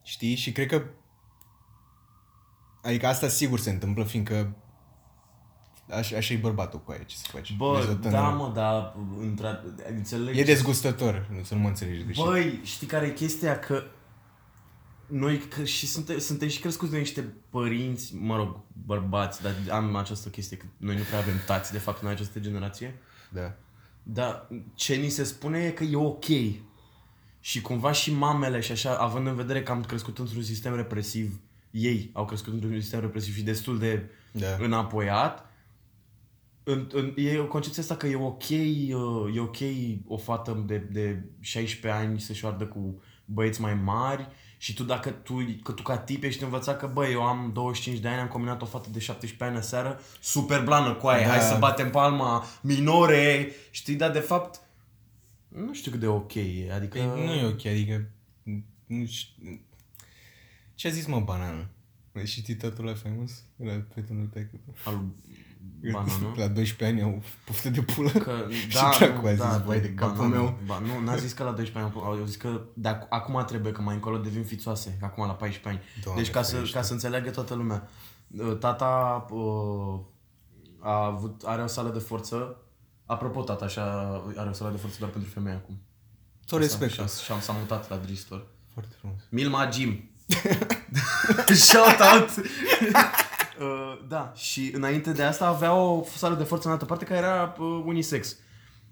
[0.02, 0.34] Știi?
[0.34, 0.82] Și cred că...
[2.82, 4.56] Adică asta sigur se întâmplă, fiindcă
[5.90, 7.56] Așa, așa e bărbatul cu aia, ce să faci?
[7.56, 9.60] Bă, Vezi o tânără- da, mă, dar între...
[9.88, 10.36] Înțeleg.
[10.36, 12.24] E dezgustător, nu să nu mă înțelegi greșit.
[12.24, 13.58] Băi, știi care e chestia?
[13.58, 13.82] Că
[15.06, 19.96] noi că și suntem, suntem și crescuți de niște părinți, mă rog, bărbați, dar am
[19.96, 22.98] această chestie că noi nu prea avem tați, de fapt, în această generație.
[23.32, 23.54] Da.
[24.10, 26.24] Dar ce ni se spune e că e ok.
[27.40, 31.40] Și cumva și mamele și așa, având în vedere că am crescut într-un sistem represiv,
[31.70, 34.56] ei au crescut într-un sistem represiv și destul de Da.
[34.58, 35.46] înapoiat,
[36.62, 39.56] în, în, e o concepție asta că e ok, uh, e ok
[40.06, 44.28] o fată de, de 16 ani să-și oardă cu băieți mai mari
[44.60, 48.00] și tu dacă tu, că tu ca tip ești învățat că băi, eu am 25
[48.00, 51.30] de ani, am combinat o fată de 17 ani seară, super blană cu aia, Da.
[51.30, 54.60] hai să batem palma, minore, știi, dar de fapt
[55.48, 56.98] nu știu cât de ok e, adică...
[56.98, 58.08] Păi nu e ok, adică...
[58.86, 59.60] Nu știu...
[60.74, 61.68] Ce a zis mă banană?
[62.14, 63.42] Ai citit totul la famous?
[63.56, 64.42] La prietenul tău?
[64.84, 65.04] Al
[65.92, 66.32] banană?
[66.36, 68.10] La 12 ani au poftă de pulă?
[68.10, 68.32] Că,
[68.68, 70.34] Și da, dracu nu, a zis, da, vai de capul banană.
[70.34, 70.58] meu.
[70.66, 73.72] Ba, nu, n-a zis că la 12 ani, au zis că de ac- acum trebuie,
[73.72, 75.80] că mai încolo devin fițoase, că acum la 14 ani.
[76.04, 76.76] Doamne deci ca să, ferește.
[76.76, 77.88] ca să înțeleagă toată lumea,
[78.38, 80.00] uh, tata uh,
[80.80, 82.56] a avut, are o sală de forță,
[83.06, 83.82] apropo, tata așa
[84.36, 85.80] are o sală de forță doar pentru femei acum.
[86.46, 86.92] Tot respect.
[86.92, 88.46] Și, și am s-a mutat la Dristor.
[88.72, 89.20] Foarte frumos.
[89.30, 90.10] Milma Jim.
[91.54, 92.30] Shout out!
[93.60, 97.18] uh, da, și înainte de asta avea o sală de forță în altă parte care
[97.18, 98.36] era uh, unisex.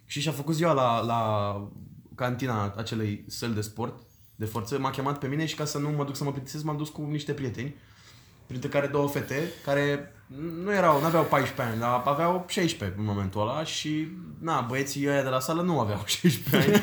[0.05, 1.71] Și și-a făcut ziua la, la
[2.15, 4.03] cantina acelei săli de sport,
[4.37, 6.65] de forță, m-a chemat pe mine și ca să nu mă duc să mă plictisesc,
[6.65, 7.75] m-am dus cu niște prieteni,
[8.47, 10.13] printre care două fete, care
[10.63, 15.09] nu erau, nu aveau 14 ani, dar aveau 16 în momentul ăla și, na, băieții
[15.09, 16.83] ăia de la sală nu aveau 16 ani.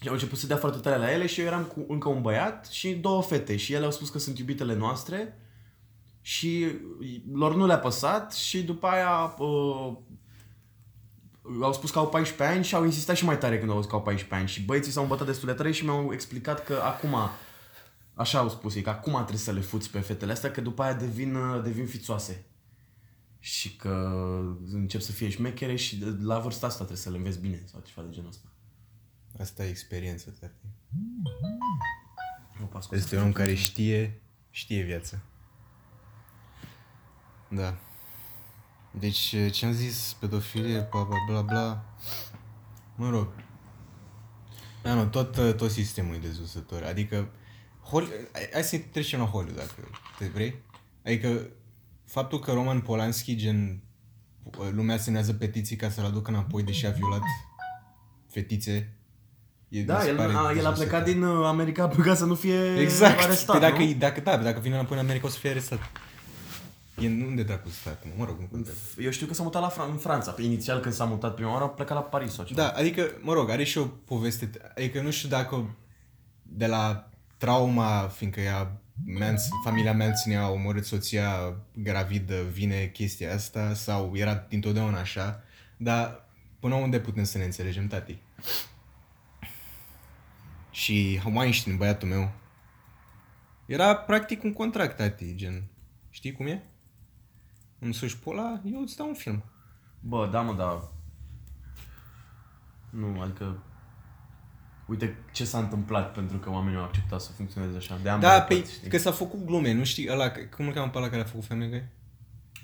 [0.00, 2.22] Și au început să dea foarte tare la ele și eu eram cu încă un
[2.22, 5.38] băiat și două fete și ele au spus că sunt iubitele noastre
[6.26, 6.66] și
[7.32, 9.96] lor nu le-a păsat și după aia uh,
[11.62, 13.90] au spus că au 14 ani și au insistat și mai tare când au zis
[13.90, 16.80] că au 14 ani și băieții s-au îmbătat destul de tare și mi-au explicat că
[16.84, 17.14] acum
[18.14, 20.82] Așa au spus ei, că acum trebuie să le fuți pe fetele astea, că după
[20.82, 22.44] aia devin, uh, devin fițoase.
[23.38, 24.10] Și că
[24.72, 27.82] încep să fie șmechere și de- la vârsta asta trebuie să le înveți bine sau
[27.86, 28.48] ceva de genul ăsta.
[29.40, 30.52] Asta e experiență, tati.
[32.62, 33.00] Opa, scuze.
[33.00, 35.18] Este un om care știe, știe viața.
[37.48, 37.74] Da.
[38.90, 41.84] Deci, ce am zis, pedofilie, bla bla bla bla,
[42.96, 43.28] mă rog.
[44.82, 46.82] Da, nu, tot, tot sistemul e dezusător.
[46.82, 47.28] Adică,
[47.90, 50.62] Hol- hai- hai să trecem la Hollywood, dacă te vrei.
[51.04, 51.46] Adică,
[52.04, 53.82] faptul că Roman Polanski, gen,
[54.70, 57.20] lumea semnează petiții ca să-l aducă înapoi, deși a violat
[58.30, 58.96] fetițe,
[59.68, 60.74] e, mi Da, se el, pare a, el a dezusător.
[60.74, 63.20] plecat din uh, America ca să nu fie Exact.
[63.22, 63.92] arestat, Păi dacă, nu?
[63.92, 65.78] dacă, da, dacă vine înapoi în America o să fie arestat.
[67.00, 68.78] E unde dracu stat, mă, mă rog, nu contează.
[68.98, 70.34] Eu știu că s-a mutat la Fran- în Franța.
[70.38, 72.62] Inițial când s-a mutat prima oară a plecat la Paris sau ceva.
[72.62, 75.76] Da, adică, mă rog, are și o poveste, adică nu știu dacă
[76.42, 78.78] de la trauma, fiindcă ea,
[79.18, 85.42] Mans, familia Manson a omorât soția gravidă, vine chestia asta sau era dintotdeauna așa,
[85.76, 86.28] dar
[86.60, 88.18] până unde putem să ne înțelegem, tati?
[90.70, 92.30] Și Weinstein, băiatul meu,
[93.66, 95.62] era practic un contract, tati, gen,
[96.10, 96.62] știi cum e?
[97.84, 99.42] Îmi suși pola, eu îți dau un film.
[100.00, 100.82] Bă, da mă, dar...
[102.90, 103.58] Nu, adică...
[104.86, 107.98] Uite ce s-a întâmplat pentru că oamenii au acceptat să funcționeze așa.
[108.02, 108.90] De ambele Da, părți, pe, știi?
[108.90, 111.44] că s-a făcut glume, nu știi, ăla, cum îl cheamă pe ăla care a făcut
[111.44, 111.82] Family Guy?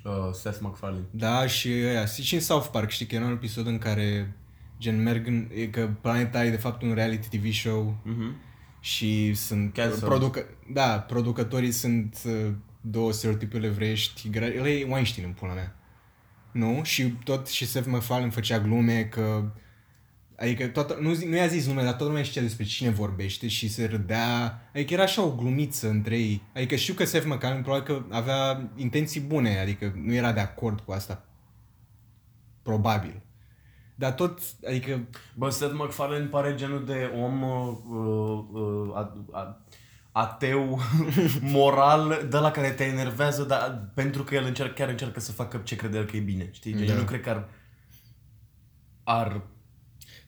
[0.04, 1.04] Uh, Seth MacFarlane.
[1.10, 4.36] Da, și ăia, și în South Park, știi că era un episod în care
[4.78, 8.34] gen merg în, e că Planeta e de fapt un reality TV show Mhm.
[8.80, 10.04] și sunt Cancelled.
[10.08, 15.76] producă, da, producătorii sunt uh, două stereotipuri evreiești, gra- el e Weinstein în pula mea.
[16.52, 16.80] Nu?
[16.82, 19.52] Și tot și Seth MacFarlane făcea glume că
[20.40, 23.48] Adică toată, nu, zi- nu i-a zis numele, dar toată lumea știa despre cine vorbește
[23.48, 24.60] și se râdea.
[24.74, 26.42] Adică era așa o glumiță între ei.
[26.54, 30.80] Adică știu că Seth MacFarlane probabil că avea intenții bune, adică nu era de acord
[30.80, 31.24] cu asta.
[32.62, 33.22] Probabil.
[33.94, 39.64] Dar tot, adică, Bă, Seth MacFarlane pare genul de om uh, uh, uh, a, a,
[40.12, 40.80] ateu,
[41.40, 45.60] moral, de la care te enervează, dar pentru că el încerc, chiar încearcă să facă
[45.64, 46.74] ce crede el că e bine, știi?
[46.76, 46.92] Gen, Da.
[46.92, 47.48] Eu nu cred că ar,
[49.04, 49.42] ar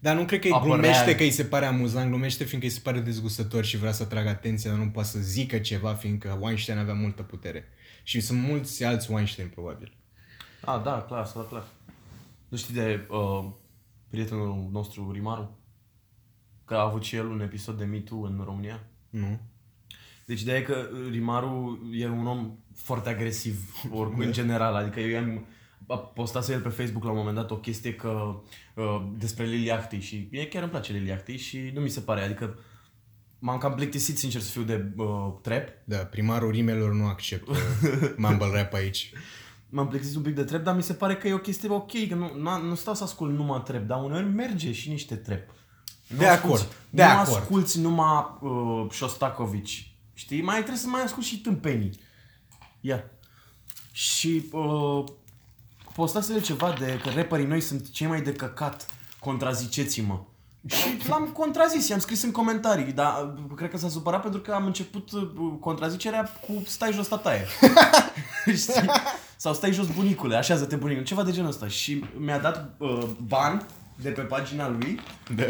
[0.01, 2.75] dar nu cred că îi Apărea- glumește că îi se pare amuzant, glumește fiindcă îi
[2.75, 6.39] se pare dezgustător și vrea să atragă atenția, dar nu poate să zică ceva fiindcă
[6.41, 7.65] Weinstein avea multă putere.
[8.03, 9.97] Și sunt mulți alți Weinstein, probabil.
[10.65, 11.65] A, da, clar, asta clar.
[12.49, 13.51] Nu știi de uh,
[14.11, 15.59] prietenul nostru, Rimaru?
[16.65, 18.85] Că a avut și el un episod de Me Too în România?
[19.11, 19.41] Nu?
[20.27, 24.75] Deci ideea e că Rimaru e un om foarte agresiv, oricum în general.
[24.75, 25.47] Adică eu am
[25.89, 28.41] a postat el pe Facebook la un moment dat o chestie că
[28.75, 32.01] uh, despre Lily Acti și mie chiar îmi place Lily Acti și nu mi se
[32.01, 32.59] pare, adică
[33.39, 35.07] m-am cam plictisit sincer să fiu de uh,
[35.43, 35.69] trap.
[35.85, 37.53] Da, primarul rimelor nu acceptă
[38.17, 39.13] mumble rap aici.
[39.69, 42.09] M-am plictisit un pic de trap, dar mi se pare că e o chestie ok,
[42.09, 45.43] că nu, nu, nu stau să ascult numai trap, dar uneori merge și niște trap.
[46.07, 47.37] Nu De asculți- acord, de nu acord.
[47.37, 49.79] asculti numai uh, Shostakovich,
[50.23, 50.43] știi?
[50.43, 51.91] Mai trebuie să mai asculti și tâmpenii.
[52.81, 53.05] Ia.
[53.93, 55.05] Și uh,
[55.95, 58.87] postasele ceva de că rapperii noi sunt cei mai de căcat,
[59.21, 60.21] contraziceți-mă.
[60.67, 64.53] Și l-am contrazis, i-am scris în comentarii, dar uh, cred că s-a supărat pentru că
[64.53, 65.29] am început uh,
[65.61, 67.47] contrazicerea cu stai jos tataie.
[68.63, 68.91] Știi?
[69.37, 71.69] Sau stai jos bunicule, așează-te bunicule, ceva de genul ăsta.
[71.69, 73.65] Și mi-a dat uh, bani
[73.97, 75.01] de pe pagina lui
[75.35, 75.45] Da.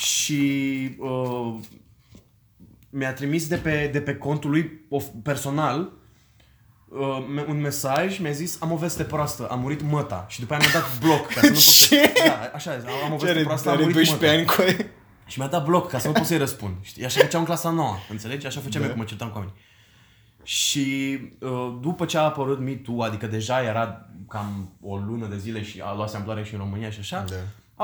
[0.00, 0.40] și
[0.98, 1.54] uh,
[2.98, 5.92] mi-a trimis de pe, de pe contul lui of- personal
[6.88, 10.54] uh, me- un mesaj, mi-a zis am o veste proastă, a murit măta și după
[10.54, 11.86] aia mi-a dat bloc ca să nu pot să...
[11.88, 12.12] Ce?
[12.26, 14.38] Da, așa e, am o Ce veste are, proastă, a are murit 12 măta.
[14.38, 14.90] ani cu aia?
[15.26, 16.74] Și mi-a dat bloc ca să nu pot să-i răspund.
[16.80, 17.04] Știi?
[17.04, 18.46] Așa făceam în clasa nouă, înțelegi?
[18.46, 18.86] Așa făceam Da.
[18.86, 19.56] eu cum mă certam cu oamenii.
[20.42, 25.36] Și uh, după ce a apărut Me Too, adică deja era cam o lună de
[25.38, 27.34] zile și a luat amploare și în România și așa, Da.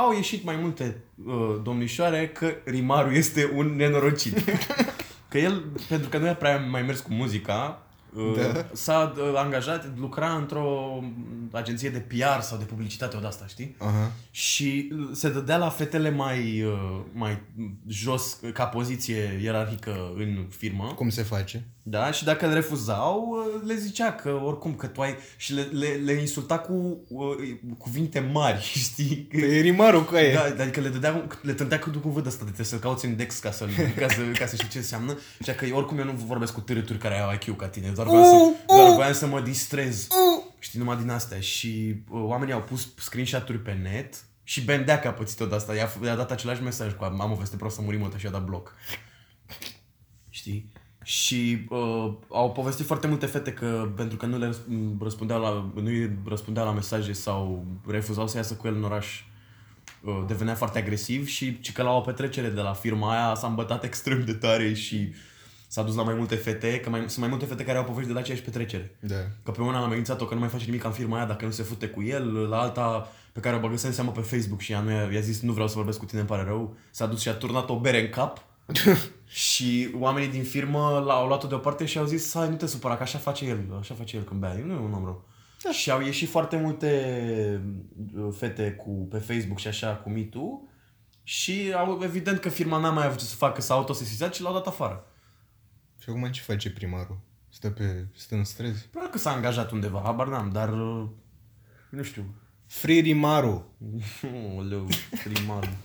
[0.01, 0.96] au ieșit mai multe
[1.27, 4.44] uh, domnișoare că Rimaru este un nenorocit.
[5.33, 7.83] că el, pentru că nu i-a prea mai mers cu muzica,
[8.14, 8.66] uh, Da.
[8.73, 11.01] s-a uh, angajat, lucra într-o
[11.51, 13.77] agenție de PR sau de publicitate o asta, știi?
[13.79, 14.12] Aha.
[14.31, 17.40] Și se dădea la fetele mai, uh, mai
[17.88, 20.92] jos ca poziție ierarhică în firmă.
[20.95, 21.64] Cum se face?
[21.85, 25.16] Da, și dacă îl refuzau, uh, le zicea că oricum că tu ai...
[25.37, 27.37] Și le, le, le insulta cu uh,
[27.79, 29.16] cuvinte mari, știi?
[29.16, 30.33] Pe rimarul cu aia.
[30.33, 33.16] Da, adică le, dădea, le tândea cu un cuvânt ăsta, de trebuie să-l cauți în
[33.16, 33.66] Dex ca să,
[33.97, 35.18] ca să, ca să știi ce înseamnă.
[35.45, 38.25] Și că oricum eu nu vorbesc cu târâturi care au IQ ca tine, doar voiam,
[38.25, 40.07] să, doar voiam să mă distrez.
[40.59, 41.40] Știi, numai din astea.
[41.40, 45.75] Și uh, oamenii au pus screenshot-uri pe net și Bendea că a pățit-o de asta.
[45.75, 48.31] I-a, i-a dat același mesaj cu am o veste prost să murim mătă și a
[48.31, 48.75] dat bloc.
[50.31, 50.71] Știi?
[51.02, 55.70] Și uh, au povestit foarte multe fete că pentru că nu le răsp- răspundeau la,
[55.74, 59.24] nu îi răspundeau la mesaje sau refuzau să iasă cu el în oraș,
[60.04, 63.46] uh, devenea foarte agresiv și ci că la o petrecere de la firma aia s-a
[63.46, 65.12] îmbătat extrem de tare și
[65.68, 68.08] s-a dus la mai multe fete, că mai, sunt mai multe fete care au povești
[68.08, 68.96] de la aceeași petrecere.
[69.00, 69.14] Da.
[69.42, 71.50] Că pe una l-am amenințat-o că nu mai face nimic în firma aia dacă nu
[71.50, 74.72] se fute cu el, la alta pe care o băgăse în seamă pe Facebook și
[74.72, 77.06] ea nu i-a, i-a zis nu vreau să vorbesc cu tine, îmi pare rău, s-a
[77.06, 78.44] dus și a turnat o bere în cap
[79.27, 83.03] și oamenii din firmă l-au luat-o deoparte și au zis hai nu te supăra că
[83.03, 85.29] așa face el, așa face el când bea, nu e un om rău.
[85.62, 85.70] Da.
[85.70, 86.90] Și au ieșit foarte multe
[88.14, 90.62] uh, fete cu, pe Facebook și așa cu Me Too
[91.22, 94.53] și au, evident că firma n-a mai avut ce să facă, s-a autosesizat și l-au
[94.53, 95.07] dat afară.
[95.98, 97.18] Și acum ce face primarul?
[97.48, 98.87] Stă, pe, stă în străzi?
[98.88, 101.09] Probabil că s-a angajat undeva, habar n-am, dar uh,
[101.90, 102.25] nu știu,
[102.66, 103.66] Free Rimaru.
[104.59, 104.88] Oleu,
[105.25, 105.77] primarul.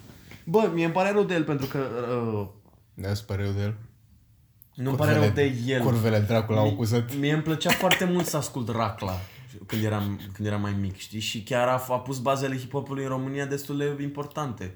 [0.44, 1.80] Bă, mie îmi pare rău de el pentru că...
[1.80, 2.48] Uh,
[3.00, 3.76] Da, îți pare rău de el?
[4.76, 5.82] nu îmi pare rău de el.
[5.82, 7.16] Curvele dracu l-au Mi- acuzat.
[7.16, 9.20] Mie îmi plăcea foarte mult să ascult Racla
[9.66, 11.20] când eram, când eram mai mic, știi?
[11.20, 14.76] Și chiar a, a pus bazele hip-hopului în România destul de importante.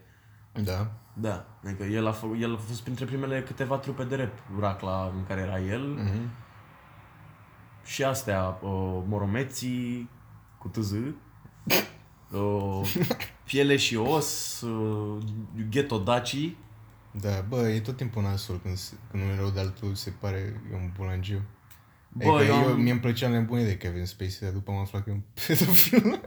[0.64, 0.92] Da.
[1.14, 5.12] Da, adică el a, fă, el a fost printre primele câteva trupe de rap, Racla,
[5.16, 5.82] în care era el.
[5.82, 6.30] Mhm.
[7.86, 10.10] Și astea, uh, Moromeții,
[10.58, 11.14] cu TZ, uh,
[13.46, 15.18] Piele și Os, uh,
[15.70, 16.56] Ghetto Daci.
[17.22, 20.10] Da, bă, e tot timpul nasul când, se- când unul e rău de altul se
[20.10, 21.42] pare e un bulangiu.
[22.10, 24.72] Bă, Bă, adică eu eu, am- mie îmi plăcea nebunii de Kevin Spacey, dar după
[24.72, 26.22] am aflat că e un pedofil.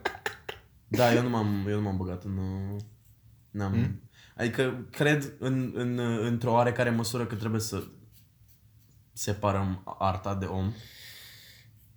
[0.88, 2.37] Da, eu nu m-am, eu nu m-am băgat în...
[2.37, 2.81] uh,
[3.51, 3.73] N-am...
[3.73, 4.03] Hmm?
[4.37, 7.85] Adică cred în, în, uh, într-o oarecare măsură că trebuie să
[9.12, 10.73] separăm arta de om.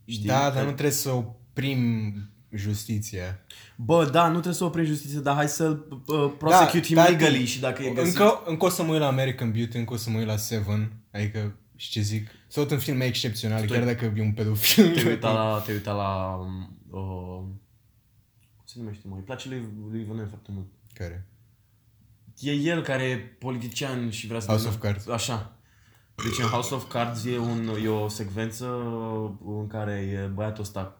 [0.05, 0.27] Știi?
[0.27, 2.13] da, Că- dar nu trebuie să oprim
[2.49, 3.39] justiția.
[3.75, 7.45] Bă, da, nu trebuie să oprim justiție, dar hai să uh, prosecute him da, legally
[7.45, 8.17] și dacă e găsit...
[8.17, 10.37] Încă, încă o să mă uit la American Beauty, încă o să mă uit la
[10.37, 14.95] Seven, adică, și ce zic, sunt în filme excepționale, Tu chiar dacă e un pedofil.
[14.95, 15.61] Te uita la...
[15.65, 17.39] Te uita la um, uh,
[18.55, 19.15] cum se numește, mă?
[19.15, 20.67] Îi place lui, lui Ivanel foarte mult.
[20.93, 21.27] Care?
[22.39, 24.47] E el care e politician și vrea să...
[24.47, 25.07] House devină- of Cards.
[25.07, 25.56] Așa.
[26.23, 28.65] Deci în House of Cards e, un, e o secvență
[29.45, 30.95] în care e băiatul ăsta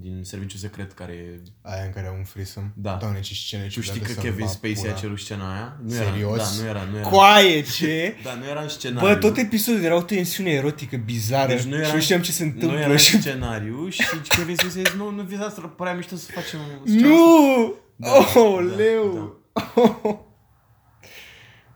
[0.00, 1.40] din serviciu secret care e...
[1.62, 2.72] Aia în care au un frisăm?
[2.74, 2.96] Da.
[3.00, 4.92] Doamne, ce scene Tu știi ciudate că să-mi Kevin bag Spacey pula.
[4.92, 5.76] a cerut scena aia?
[5.82, 6.60] Nu Serios?
[6.60, 7.08] Era, da, nu era, nu era.
[7.08, 8.14] Coaie, ce?
[8.24, 9.08] Da, nu era în scenariu.
[9.08, 12.32] Bă, tot episodul era o tensiune erotică bizară Deci nu era, și nu știam ce
[12.32, 12.78] se Nu întâmplă.
[12.78, 13.20] era în și...
[13.20, 16.96] scenariu și Kevin Spacey a zis, nu, nu vi asta, părea mișto să facem scena
[16.96, 17.74] asta." Nu!
[17.96, 19.36] Da, oh, da, leu!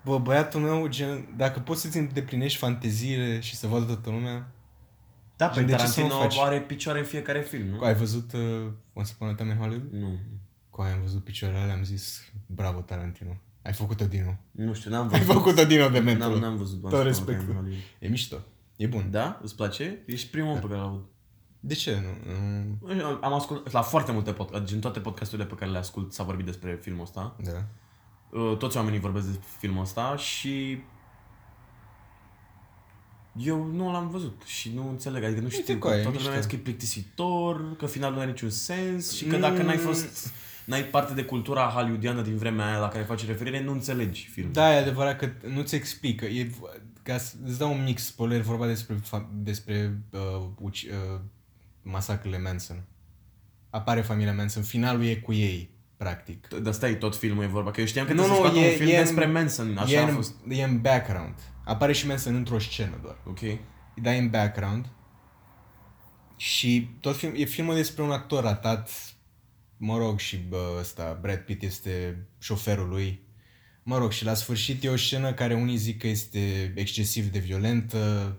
[0.05, 4.53] Bă, băiatul meu, gen, dacă poți să-ți îndeplinești fanteziile și să vadă toată lumea...
[5.37, 6.47] Da, Gen, pe de ce să nu Tarantino faci?
[6.47, 7.81] are picioare în fiecare film, nu?
[7.81, 8.41] Ai văzut uh,
[8.93, 9.93] Once Upon a Time in Hollywood?
[9.93, 10.19] Nu.
[10.71, 13.37] Cu aia am văzut picioarele alea, am zis, bravo Tarantino.
[13.63, 14.37] Ai făcut-o din nou.
[14.67, 15.43] Nu știu, n-am Ai văzut.
[15.43, 16.41] făcut-o din nou de N-am, mentul.
[16.41, 16.81] n-am văzut.
[16.81, 17.45] Tot Once Upon a respectul.
[17.45, 17.83] Time in Hollywood.
[17.99, 18.37] E mișto.
[18.77, 19.07] E bun.
[19.11, 19.41] Da?
[19.43, 19.99] Îți place?
[20.07, 21.05] Ești primul om pe care l-aud.
[21.61, 22.03] De ce?
[22.81, 23.19] Nu, nu...
[23.21, 26.45] Am ascultat la foarte multe podcast, din toate podcasturile pe care le ascult s-a vorbit
[26.45, 27.37] despre filmul ăsta.
[27.43, 27.65] Da.
[28.31, 30.79] Uh, Toți oamenii vorbesc despre filmul ăsta și
[33.37, 36.19] eu nu l-am văzut și nu înțeleg, adică nu Uite știu, cu aia, e toată
[36.19, 36.49] lumea mișto.
[36.51, 39.41] că e plictisitor, că finalul nu are niciun sens și că Mm.
[39.41, 40.33] dacă n-ai fost,
[40.65, 44.53] n-ai parte de cultura hollywoodiană din vremea aia la care faci referire, nu înțelegi filmul.
[44.53, 46.25] Da, e adevărat că nu-ți explică.
[46.25, 46.51] E,
[47.03, 51.21] ca să îți dau un mic spoiler, e vorba despre, fa- despre uh, uci, uh,
[51.83, 52.85] masacrele Manson.
[53.71, 55.71] Apare familia Manson, finalul e cu ei,
[56.05, 56.47] practic.
[56.49, 58.65] Dar stai, tot filmul e vorba, că eu știam că Nu, trebuie să nu, facă
[58.67, 60.35] e- un film e în- despre Manson, așa e, a în, fost.
[60.49, 61.35] e în background.
[61.65, 63.17] Apare și Manson într-o scenă doar.
[63.27, 63.39] Ok.
[64.03, 64.87] Dar e în background.
[66.37, 68.91] Și tot film, e filmul despre un actor ratat,
[69.77, 73.21] mă rog, și bă, ăsta, Brad Pitt este șoferul lui.
[73.83, 77.39] Mă rog, și la sfârșit e o scenă care unii zic că este excesiv de
[77.39, 78.37] violentă,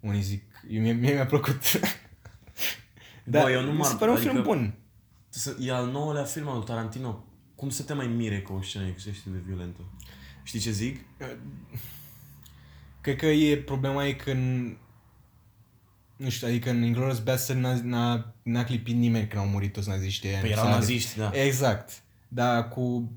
[0.00, 0.42] unii zic...
[0.68, 1.62] Mie, mie mi-a plăcut.
[3.24, 4.74] Bă, eu nu mi se m-am- pare un adică- film bun.
[5.28, 7.24] Să- E al nouălea film al lui Tarantino.
[7.54, 9.80] Cum să te mai mire cu o scenă excesiv de violentă?
[10.42, 11.00] Știi ce zic?
[13.00, 14.76] Cred că e problema e că în,
[16.16, 19.88] nu știu, adică în Inglourious Bastard n-a, n-a, n-a clipit nimeni când au murit toți
[19.88, 20.38] naziștii aia.
[20.40, 21.30] Păi Nu erau s-a- naziști, da.
[21.34, 22.02] Exact.
[22.28, 23.12] Dar cu,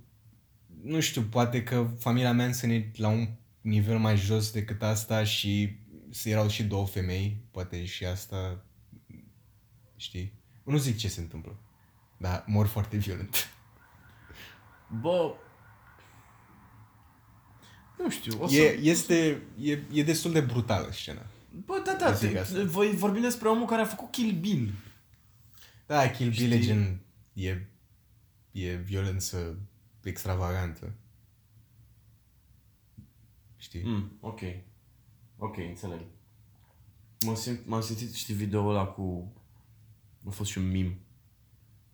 [0.83, 3.27] nu știu, poate că familia Manson e la un
[3.61, 5.75] nivel mai jos decât asta și
[6.23, 8.65] erau și două femei, poate și asta,
[9.95, 10.33] știi?
[10.63, 11.59] Nu zic ce se întâmplă,
[12.21, 13.49] dar mor foarte violent.
[15.01, 15.35] Bă...
[17.97, 18.55] Nu știu, o să...
[18.55, 21.25] E, este, e, e destul de brutală scena.
[21.65, 22.63] Bă, da, da, zic te, asta.
[22.63, 24.71] voi vorbim despre omul care a făcut Kill Bill.
[25.85, 26.67] Da, Kill Bill e Știi?
[26.67, 27.01] gen,
[27.33, 27.67] e,
[28.51, 29.59] e violență
[30.03, 30.93] extravagantă.
[33.57, 33.83] Știi?
[33.83, 34.39] Mm, ok.
[35.37, 36.01] Ok, înțeleg.
[37.25, 39.33] M-am, simt, m-am simțit, știi, video ăla cu...
[40.27, 40.99] A fost și un meme.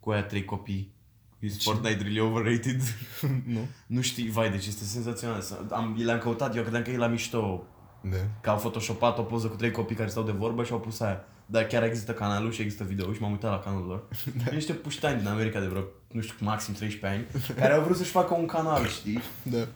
[0.08, 0.93] Cu aia trei copii.
[1.39, 2.82] Is Fortnite really overrated?
[3.54, 3.67] nu?
[3.88, 5.43] nu știi, vai, deci este senzațional.
[5.72, 7.63] Am, le-am căutat, eu credeam că e la mișto.
[8.02, 8.17] Da.
[8.41, 11.00] Că au photoshopat o poză cu trei copii care stau de vorbă și au pus
[11.00, 11.26] aia.
[11.46, 14.04] Dar chiar există canalul și există video și m-am uitat la canalul lor.
[14.43, 14.52] Da.
[14.52, 18.12] Niște puștani din America de vreo, nu știu, maxim 13 ani, care au vrut să-și
[18.12, 19.20] facă un canal, știi?
[19.43, 19.67] Da.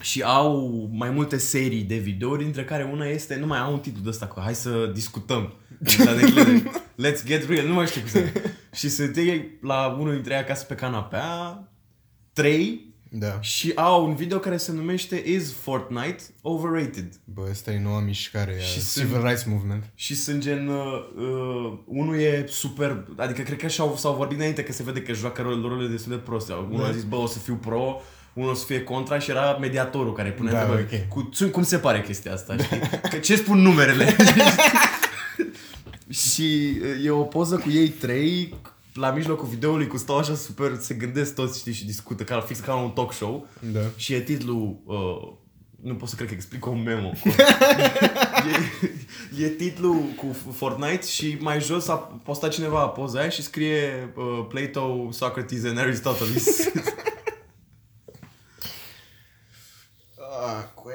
[0.00, 3.78] Și au mai multe serii de videouri, dintre care una este, nu mai au un
[3.78, 5.52] titlu de ăsta, cu hai să discutăm.
[7.06, 8.24] Let's get real, nu mai știu cum să
[8.74, 11.62] Și sunt ei la unul dintre ei acasă pe canapea,
[12.32, 13.40] trei, Da.
[13.40, 17.20] și au un video care se numește Is Fortnite Overrated?
[17.24, 19.90] Bă, asta e noua mișcare a Și Civil sunt- Rights Movement.
[19.94, 24.62] Și sunt gen, uh, uh, unul e super, adică cred că și-au, s-au vorbit înainte
[24.62, 26.52] că se vede că joacă rol- rolurile destul de proste.
[26.52, 26.86] Unul Da.
[26.86, 28.00] a zis, bă, o să fiu pro,
[28.32, 31.02] unul o să fie contra și era mediatorul care pune Da, întrebări.
[31.08, 31.08] ok.
[31.08, 32.78] Cu, cum se pare chestia asta, știi?
[33.10, 34.16] Că ce spun numerele?
[36.10, 38.54] și uh, e o poză cu ei trei
[38.94, 42.58] la mijlocul videoului cu stau așa super, se gândesc toți, știi, și discută, ca, fix
[42.60, 43.46] ca la un talk show.
[43.72, 43.80] Da.
[43.96, 45.32] Și e titlul, uh,
[45.82, 47.12] nu pot să cred că explic o memo.
[49.38, 54.12] e, e titlul cu Fortnite și mai jos a postat cineva poza aia și scrie
[54.16, 56.44] uh, Plato, Socrates and Aristoteles.
[60.46, 60.94] Ah, cue.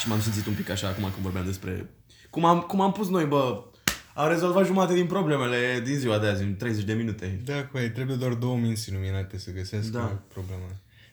[0.00, 1.90] și m-am simțit un pic așa acum când vorbeam despre...
[2.30, 3.64] Cum am, cum am pus noi, bă,
[4.14, 7.40] am rezolvat jumate din problemele din ziua de azi, în 30 de minute.
[7.44, 10.22] Da, cue, trebuie doar două minți iluminate să găsească Da.
[10.32, 10.62] problema.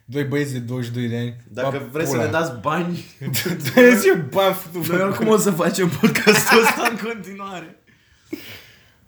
[0.05, 1.35] Doi băieți de 22 de ani.
[1.47, 2.25] Dacă ba, vreți să pula.
[2.25, 3.05] ne dați bani,
[3.75, 7.75] Da, zi eu baf, tu noi oricum o să facem podcastul ăsta în continuare.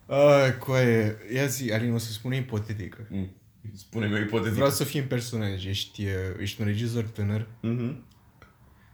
[0.08, 1.18] Ah, coaie.
[1.34, 3.08] Ia zi, Alin, o să spun ipotetică.
[3.10, 3.30] Mm.
[3.74, 4.56] Spune-mi o ipotetică.
[4.56, 5.68] Vreau să fim personaji.
[5.70, 7.48] Ești, uh, ești un regizor tânăr.
[7.62, 8.04] Mhm.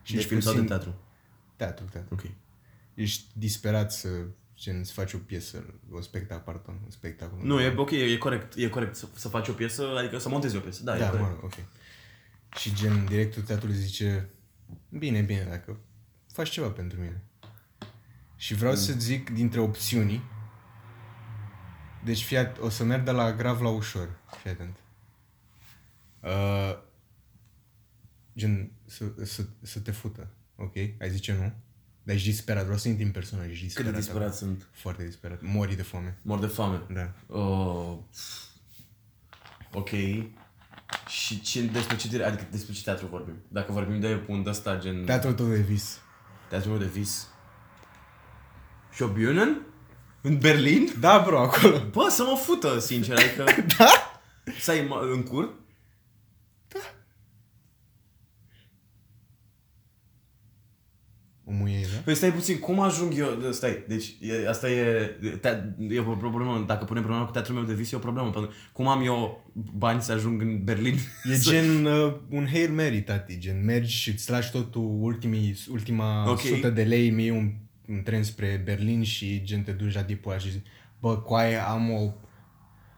[0.04, 1.02] Și de ești film sau de puțin- teatru?
[1.56, 2.14] Teatru, teatru.
[2.14, 2.24] Ok.
[2.94, 4.10] Ești disperat să,
[4.56, 7.40] gen, să faci o piesă, o spectacol, pardon, un spectacol.
[7.44, 10.56] Nu, e ok, e corect, e corect să, să faci o piesă, adică să montezi
[10.56, 11.30] o piesă, da, Da, e mă corect.
[11.42, 11.54] rog, ok.
[12.58, 14.30] Și gen, directul teatrului zice,
[14.90, 15.80] bine, bine, dacă
[16.34, 17.24] faci ceva pentru mine.
[18.36, 20.22] Și vreau să zic dintre opțiuni,
[22.04, 24.10] deci fii at- o să merg de la grav la ușor,
[24.42, 24.76] fii atent.
[26.20, 26.78] Uh,
[28.38, 30.76] gen, să, să, să te fută, ok?
[30.76, 31.54] Ai zice nu?
[32.04, 33.92] Dar ești disperat, vreau să intri în personaj, ești Cât disperat.
[33.94, 34.38] de disperat acum.
[34.38, 34.68] sunt?
[34.72, 36.18] Foarte disperat, mori de foame.
[36.22, 36.82] Mor de foame.
[36.90, 37.36] Da.
[37.36, 37.98] Uh,
[39.74, 39.90] ok.
[41.08, 43.36] Și ce, despre ce, dire- adică despre ce teatru vorbim?
[43.48, 46.00] Dacă vorbim de un ăsta gen Teatrul tău de vis.
[46.50, 47.28] teatrul meu de vis.
[48.94, 49.71] Schobünen?
[50.22, 50.90] În Berlin?
[51.00, 51.78] Da, bro, acolo.
[51.92, 53.46] Bă, să mă fută, sincer, adică...
[53.78, 54.22] da?
[54.60, 55.60] Să ai mă- în cur?
[61.44, 62.00] Omul ei, da?
[62.04, 63.52] Păi stai puțin, cum ajung eu...
[63.52, 65.06] Stai, deci e, asta e...
[65.42, 65.50] Te,
[65.90, 68.30] e o problemă, dacă punem problema cu teatrul meu de vis, e o problemă.
[68.30, 70.96] Pentru că cum am eu bani să ajung în Berlin?
[71.32, 73.38] E gen uh, un Hail Mary, tati.
[73.38, 76.30] Gen, mergi și îți lași totul ultimii, ultima Ok.
[76.30, 76.52] okay.
[76.52, 77.52] sută de lei, mi iei un,
[77.88, 80.66] un tren spre Berlin și gen te duci la tipul ăla și zici,
[81.00, 82.14] bă, coaie, am o,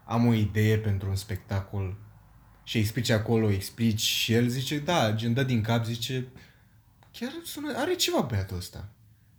[0.05, 1.97] am o idee pentru un spectacol
[2.63, 6.27] și explici acolo, explici și el zice, da, gen, dă din cap, zice,
[7.11, 8.89] chiar sună, are ceva băiatul ăsta.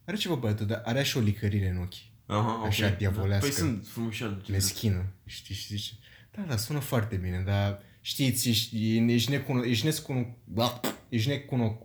[0.05, 1.95] Are ceva băiatul, dar are și o licărire în ochi.
[2.27, 2.67] Aha, ok.
[2.67, 3.47] Așa, diavolească.
[3.47, 4.45] Păi sunt frumușel.
[4.51, 5.93] meschină, știi, și zice,
[6.31, 11.79] da, da, sună foarte bine, dar știți, ești, ești, necuno, ești nescuno, bă, ești necuno,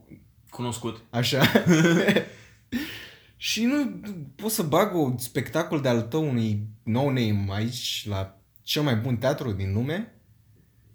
[0.49, 1.03] Cunoscut.
[1.09, 1.43] așa.
[3.41, 4.01] și nu
[4.35, 9.51] poți să bag un spectacol de-al tău unui no-name aici la cel mai bun teatru
[9.51, 10.13] din lume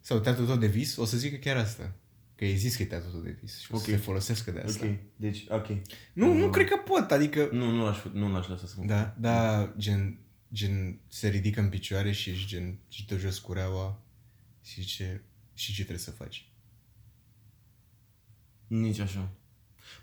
[0.00, 1.94] sau teatrul tău de vis, o să zic chiar asta.
[2.34, 3.90] Că ai zis că e teatrul tău de vis și o să Ok.
[3.90, 4.86] se folosească de asta.
[4.86, 5.66] Ok, deci, ok.
[6.12, 7.48] Nu, nu cred că pot, adică...
[7.52, 8.84] Nu, nu l-aș, nu l-aș lăsa să mă.
[8.84, 10.18] Da, da, gen,
[10.52, 14.02] gen se ridică în picioare și ești gen, și te jos cureaua
[14.62, 15.22] și zice,
[15.54, 16.48] și ce trebuie să faci?
[18.66, 19.30] Nici așa.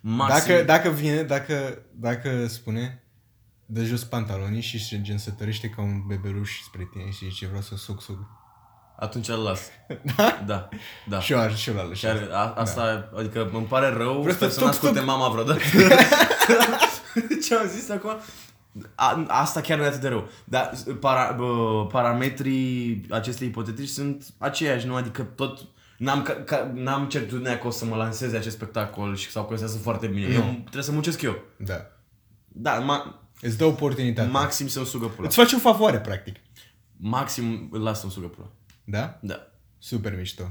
[0.01, 3.03] Maxim, Dacă, dacă vine, dacă, dacă spune,
[3.65, 7.45] dă jos pantalonii și se- gen se tărește ca un bebeluș spre tine și zice,
[7.47, 8.17] vreau să suc, suc.
[8.99, 9.61] atunci îl las.
[10.15, 10.43] Da?
[10.45, 10.69] Da,
[11.07, 11.19] da.
[11.19, 12.13] Și eu, aș- și eu la lășesc.
[12.19, 13.19] Chiar, a, asta, da.
[13.19, 15.07] adică îmi pare rău, Vreau sper să să nu tuc, asculte tuc.
[15.07, 15.59] mama vreodată.
[17.47, 18.11] Ce am zis acum?
[18.95, 20.27] A, asta chiar nu e atât de rău.
[20.43, 24.95] Dar para, bă, parametrii acestei ipotetici sunt aceiași, nu?
[24.95, 25.59] Adică tot...
[26.01, 29.53] N-am, ca, ca, n-am certitudinea că o să mă lanseze acest spectacol și sau că
[29.53, 30.27] o să iasă foarte bine.
[30.27, 30.33] Nu.
[30.33, 31.35] Eu trebuie să muncesc eu.
[31.57, 31.87] Da.
[32.47, 34.29] Da, ma, Îți dă oportunitate.
[34.29, 35.27] maxim să-mi sugă pula.
[35.27, 36.35] Îți faci o favoare, practic.
[36.97, 38.47] Maxim îl las să-mi sugă pula.
[38.83, 39.19] Da?
[39.21, 39.47] Da.
[39.77, 40.43] Super mișto.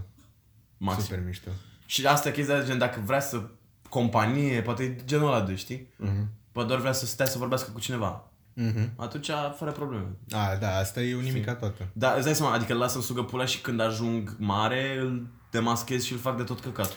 [0.77, 1.03] Maxim.
[1.05, 1.51] Super mișto.
[1.87, 3.43] Și asta e chestia de gen, dacă vrea să
[3.89, 5.93] companie, poate e genul ăla de, știi?
[5.97, 6.29] Mhm.
[6.53, 8.31] Poate doar vrea să stea să vorbească cu cineva.
[8.55, 8.91] Mhm.
[8.97, 10.07] Atunci, fără probleme.
[10.31, 11.89] A, da, asta e o nimica toată.
[11.93, 15.27] Da, îți dai seama, adică îl las să sugă pula și când ajung mare, îl
[15.51, 16.97] demaschez și îl fac de tot căcatul.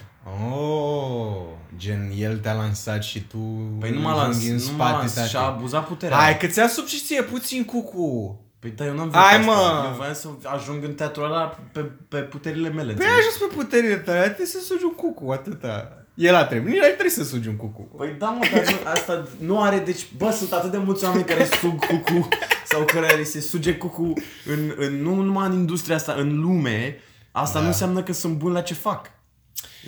[0.51, 1.41] Oh,
[1.77, 3.37] gen, el te-a lansat și tu
[3.79, 5.29] Păi nu m-a lans, în nu m-a spate, lans tati.
[5.29, 6.17] și a abuzat puterea.
[6.17, 8.37] Hai că ți-a sub și ție puțin cucu.
[8.59, 9.61] Păi da, eu n-am Hai, vrut asta.
[9.61, 9.83] mă!
[9.89, 12.93] Eu voiam să ajung în teatrul ăla pe, pe puterile mele.
[12.93, 13.27] Păi ai înțelegi?
[13.27, 15.97] ajuns pe puterile tale, trebuie să sugi un cucu, atâta.
[16.13, 17.81] El a trebuit, nici ai trebuit să sugi un cucu.
[17.97, 21.23] Păi da, mă, dar nu, asta nu are, deci, bă, sunt atât de mulți oameni
[21.23, 22.27] care sug cucu
[22.65, 24.13] sau care li se suge cucu
[24.45, 26.99] în, în, nu numai în industria asta, în lume,
[27.35, 27.61] asta Da.
[27.61, 29.11] nu înseamnă că sunt buni la ce fac.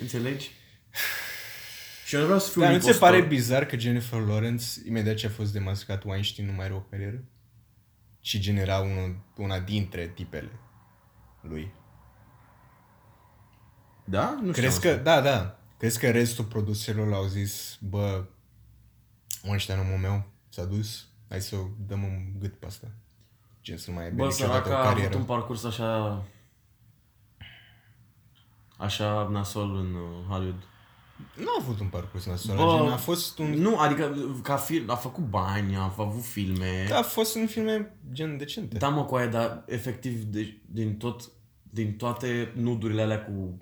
[0.00, 0.50] Înțelegi?
[2.06, 3.16] Și eu nu vreau să fiu Dar un nu ți se impostor.
[3.18, 6.80] pare bizar că Jennifer Lawrence, imediat ce a fost demascat Weinstein, nu mai are o
[6.80, 7.24] carieră?
[8.20, 10.50] Și genera unul, una dintre tipele
[11.40, 11.74] lui.
[14.04, 14.38] Da?
[14.42, 18.24] Nu Crezi știu că, da, da, crezi că restul produselor au zis, bă,
[19.44, 22.86] Weinstein omul meu s-a dus, hai să o dăm în gât pe asta.
[23.62, 25.16] Gen să nu mai aibă Bă, niciodată săraca o a avut carieră.
[25.16, 26.22] un parcurs așa...
[28.76, 30.62] Așa nasol în uh, Hollywood.
[31.34, 33.50] Nu a avut un parcurs nasol, Bă, gen, a fost un...
[33.52, 36.86] Nu, adică ca film, a făcut bani, a avut filme.
[36.88, 38.78] Da, a fost un filme gen decente.
[38.78, 41.30] Da, mă, cu aia, dar efectiv de, din tot,
[41.62, 43.56] din toate nudurile alea cu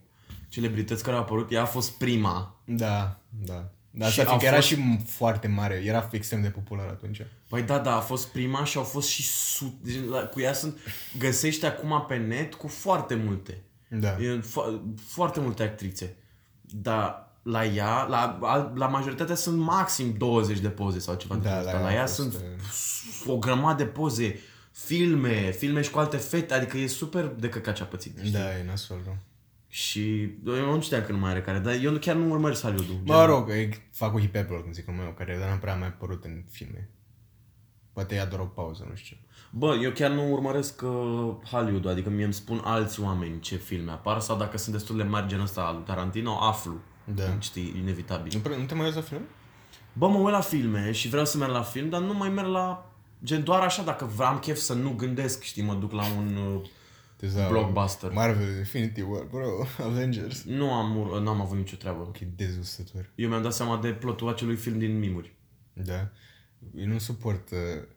[0.49, 2.61] celebrități care au apărut, ea a fost prima.
[2.65, 3.69] Da, da.
[3.91, 7.21] Dar Și asta fiindcă a era fost- și foarte mare, era extrem de popular atunci.
[7.49, 10.53] Păi da, da, a fost prima și au fost și sute, deci la- cu ea
[10.53, 10.79] sunt,
[11.19, 13.63] găsești acum pe net cu foarte multe.
[14.01, 14.17] Da.
[14.21, 16.17] E fo- foarte multe actrițe.
[16.61, 18.39] Dar la ea, la,
[18.75, 21.79] la majoritatea sunt maxim 20 de poze sau ceva de Da, genul la ăsta.
[21.79, 24.39] ea La a ea fost, sunt uh, o grămadă de poze,
[24.73, 28.19] filme, filme și cu alte fete, adică e super de căcat ce a pățit.
[28.19, 28.31] știi?
[28.33, 29.17] Da, e nasol, da.
[29.69, 33.01] Și eu nu știam că nu mai are care, dar eu chiar nu urmăresc Hollywood-ul.
[33.05, 36.25] Mă rog, e, fac o hiperbol, cum zic meu, care dar n-a prea mai apărut
[36.25, 36.89] în filme.
[37.93, 39.17] Poate ia doar o pauză, nu știu.
[39.57, 43.91] Bă, eu chiar nu urmăresc uh, Hollywood-ul, adică mie îmi spun alți oameni ce filme
[43.91, 46.81] apar sau dacă sunt destul de mari genul ăsta al lui Tarantino, aflu.
[47.15, 47.39] Da.
[47.39, 48.33] Știi, inevitabil.
[48.35, 49.25] Nu, pre- nu te mai uiți la filme?
[49.93, 52.47] Bă, mă uit la filme și vreau să merg la film, dar nu mai merg
[52.49, 52.91] la...
[53.25, 56.37] Gen, doar așa, dacă vreau am chef să nu gândesc, știi, mă duc la un...
[56.37, 56.61] uh,
[57.17, 58.11] Te zau, Blockbuster.
[58.13, 59.47] Marvel, Infinity War, bro,
[59.91, 60.43] Avengers.
[60.43, 62.01] Nu am, ur- n-am avut nicio treabă.
[62.03, 63.11] Ok, dezustător.
[63.15, 65.35] Eu mi-am dat seama de plotul acelui film din mimuri.
[65.73, 66.09] Da.
[66.77, 67.89] Eu nu suport uh, cu-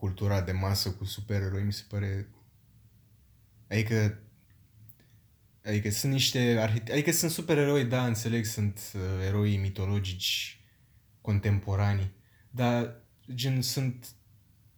[0.00, 2.28] cultura de masă cu supereroi, mi se pare...
[3.70, 4.18] Adică...
[5.64, 6.92] Adică sunt niște arhite...
[6.92, 10.60] Adică sunt supereroi, da, înțeleg, sunt uh, eroi mitologici
[11.20, 12.12] contemporani,
[12.50, 12.94] dar
[13.34, 14.08] gen sunt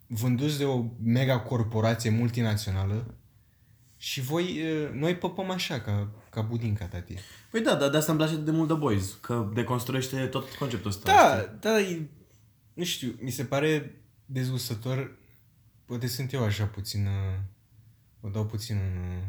[0.06, 3.14] vânduți de o mega corporație multinațională
[3.96, 7.14] și voi, uh, noi păpăm așa, ca, ca budinca, tati.
[7.50, 10.90] Păi da, dar de asta îmi place de mult The Boys, că deconstruiește tot conceptul
[10.90, 11.12] ăsta.
[11.12, 11.56] Da, știi?
[11.60, 12.08] da, e,
[12.74, 14.01] nu știu, mi se pare
[14.32, 15.16] dezgustător,
[15.84, 17.38] poate sunt eu așa puțin, uh,
[18.20, 19.24] o dau puțin în, uh,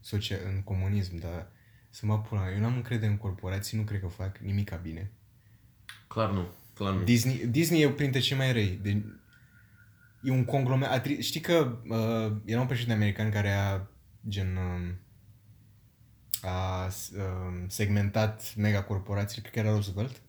[0.00, 1.50] socia, în comunism, dar
[1.90, 5.10] să mă pula, eu n-am încredere în corporații, nu cred că fac nimica bine.
[6.06, 7.02] Clar nu, clar nu.
[7.02, 8.78] Disney, Disney e printre cei mai răi.
[8.82, 9.04] De,
[10.22, 11.00] e un conglomerat.
[11.00, 13.86] atri- Știi că uh, era un președinte american care a
[14.28, 14.94] gen uh,
[16.42, 20.20] a uh, segmentat megacorporații, cred că era Roosevelt.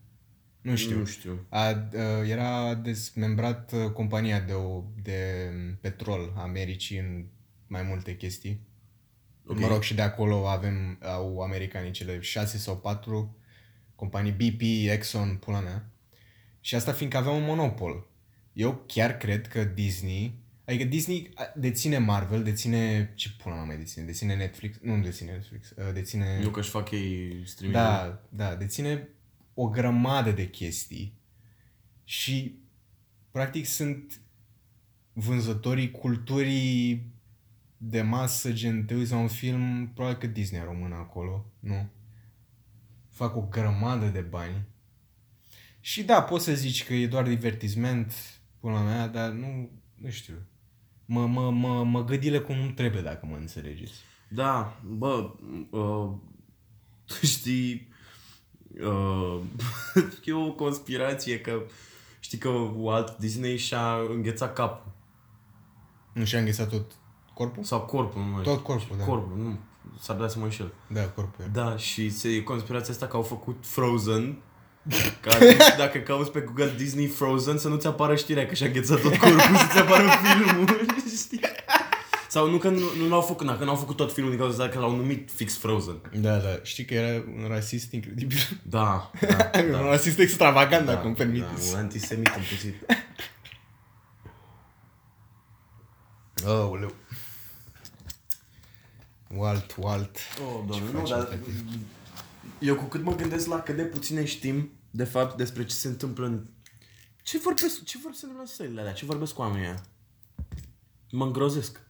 [0.62, 0.98] Nu știu.
[0.98, 1.46] Nu știu.
[1.50, 7.26] A, uh, era desmembrat uh, compania de, o, de um, petrol a Americii în
[7.68, 8.60] mai multe chestii.
[9.44, 9.50] Ok.
[9.52, 9.62] Okay.
[9.64, 13.38] Mă rog, și de acolo avem, au americanii cele șase sau patru
[13.96, 15.90] companii, BP, Exxon, pula mea.
[16.62, 18.08] Și asta fiindcă avea un monopol.
[18.54, 23.78] Eu chiar cred că Disney, adică Disney a- deține Marvel, deține, ce pula mea mai
[23.78, 24.06] deține?
[24.06, 24.78] Deține Netflix?
[24.82, 26.40] Nu deține Netflix, uh, deține...
[26.42, 27.80] Nu că își fac ei streaming.
[27.80, 29.10] Da, da, deține
[29.62, 31.18] o grămadă de chestii
[32.04, 32.60] și
[33.32, 34.22] practic sunt
[35.14, 37.12] vânzătorii culturii
[37.78, 41.46] de masă, gen te uiți la un film, probabil că Disney are o mână acolo,
[41.60, 41.90] nu?
[43.10, 44.66] Fac o grămadă de bani.
[45.80, 48.14] Și da, poți să zici că e doar divertisment,
[48.60, 50.36] până mea, dar nu, nu știu.
[51.06, 53.94] Mă, mă, mă, mă gâdile cum nu trebuie, dacă mă înțelegeți.
[54.30, 55.36] Da, bă,
[55.70, 56.12] uh,
[57.34, 57.89] știi,
[58.84, 59.40] uh,
[60.26, 61.62] e o conspirație că
[62.20, 64.92] știi că Walt Disney și-a înghețat capul
[66.14, 66.92] Nu și-a înghețat tot
[67.34, 67.64] corpul?
[67.64, 69.04] sau corpul, nu mai Tot corpul, da.
[69.04, 69.58] Corpul, nu,
[70.00, 70.74] s-ar putea să mă înșel.
[70.88, 71.44] Da, corpul.
[71.44, 71.52] era.
[71.64, 74.38] Da, și se, conspirația asta că au făcut Frozen
[75.22, 79.02] Ca deci, dacă cauți pe Google Disney Frozen să nu-ți apară știrea că și-a înghețat
[79.02, 80.68] tot corpul și ți apară filmul,
[81.24, 81.40] știi?
[82.30, 84.70] Sau nu că nu, nu l-au făcut, na, că n-au făcut tot filmul din cauza
[84.70, 86.02] că l-au numit fix Frozen.
[86.14, 86.60] Da, da.
[86.64, 88.38] Știi că era un rasist incredibil.
[88.64, 89.12] Da,
[89.52, 89.82] da, un da.
[89.82, 91.72] rasist extravagant, da, dacă îmi permiteți.
[91.72, 92.76] Da, un antisemit împuțit.
[96.46, 96.94] Aoleu.
[99.36, 100.18] Walt, Walt.
[100.46, 101.50] Oh, doamne, Ce nu, faci, dar tati?
[102.60, 105.88] eu cu cât mă gândesc la cât de puține știm, de fapt, despre ce se
[105.88, 106.46] întâmplă în...
[107.24, 108.94] Ce vorbesc, ce vor se întâmplă în sălile alea?
[108.94, 109.84] Ce vorbesc cu oamenii ăia?
[111.12, 111.88] Mă îngrozesc.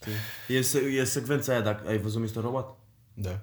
[0.00, 0.56] Știi?
[0.56, 2.42] E, se- e secvența aia, dacă ai văzut Mr.
[2.42, 2.76] Robot?
[3.14, 3.40] Da.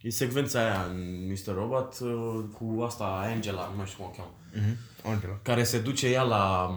[0.00, 1.54] E secvența aia în Mr.
[1.54, 4.34] Robot uh, cu asta, Angela, nu mai știu cum o cheamă.
[4.54, 4.76] Mhm.
[5.14, 5.38] Angela.
[5.42, 6.68] Care se duce ea la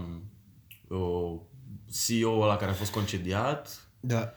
[0.87, 1.39] uh,
[2.05, 4.33] CEO-ul ăla care a fost concediat Da.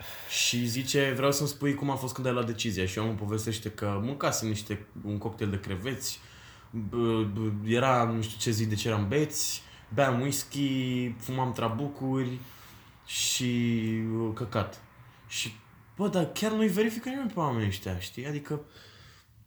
[0.47, 2.87] și zice, vreau să-mi spui cum a fost când ai luat decizia.
[2.87, 6.18] Și omul povestește că mâncasem niște, un cocktail de creveți,
[6.76, 9.62] b- b- era nu știu ce zi de ce eram beți,
[9.95, 12.39] beam whisky, fumam trabucuri
[13.05, 13.45] și
[14.13, 14.83] uh, căcat.
[15.29, 15.53] Și,
[15.97, 18.27] bă, dar chiar nu-i verifică nimeni pe oamenii ăștia, știi?
[18.27, 18.61] Adică,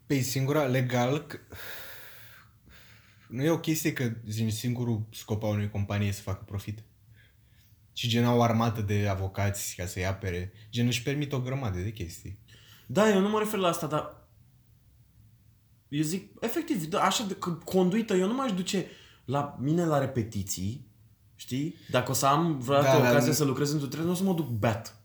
[0.06, 1.38] Pe singura, legal, că...
[3.28, 6.84] nu e o chestie că zi, singurul scop al unei companii e să facă profit.
[7.94, 10.52] Și gen au o armată de avocați ca să-i apere.
[10.70, 12.40] Gen își permit o grămadă de chestii.
[12.88, 14.28] da, eu nu mă refer la asta, dar
[15.88, 18.86] eu zic, efectiv, da, așa de că conduită, eu nu m-aș duce
[19.26, 20.87] la mine la repetiții,
[21.38, 21.76] știi?
[21.90, 24.12] Dacă o să am vreodată Da, da, dar ocazia nu- să lucrez într-un tren, nu
[24.12, 24.96] o să mă duc beat.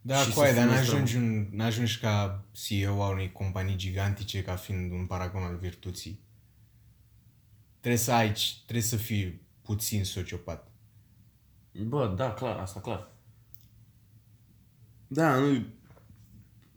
[0.00, 4.42] Da, Și coai, să dar fumezi n-ajungi, un, n-ajungi ca CEO a unei companii gigantice
[4.42, 6.20] ca fiind un paragon al virtuții.
[7.80, 8.32] Trebuie să ai,
[8.64, 10.70] trebuie să fii puțin sociopat.
[11.86, 13.08] Bă, da, clar, asta clar.
[15.06, 15.66] Da, nu...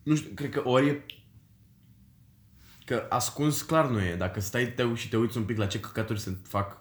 [0.03, 1.05] Nu știu, cred că ori e...
[2.85, 4.15] Că ascuns clar nu e.
[4.15, 6.80] Dacă stai te, și te uiți un pic la ce căcaturi se fac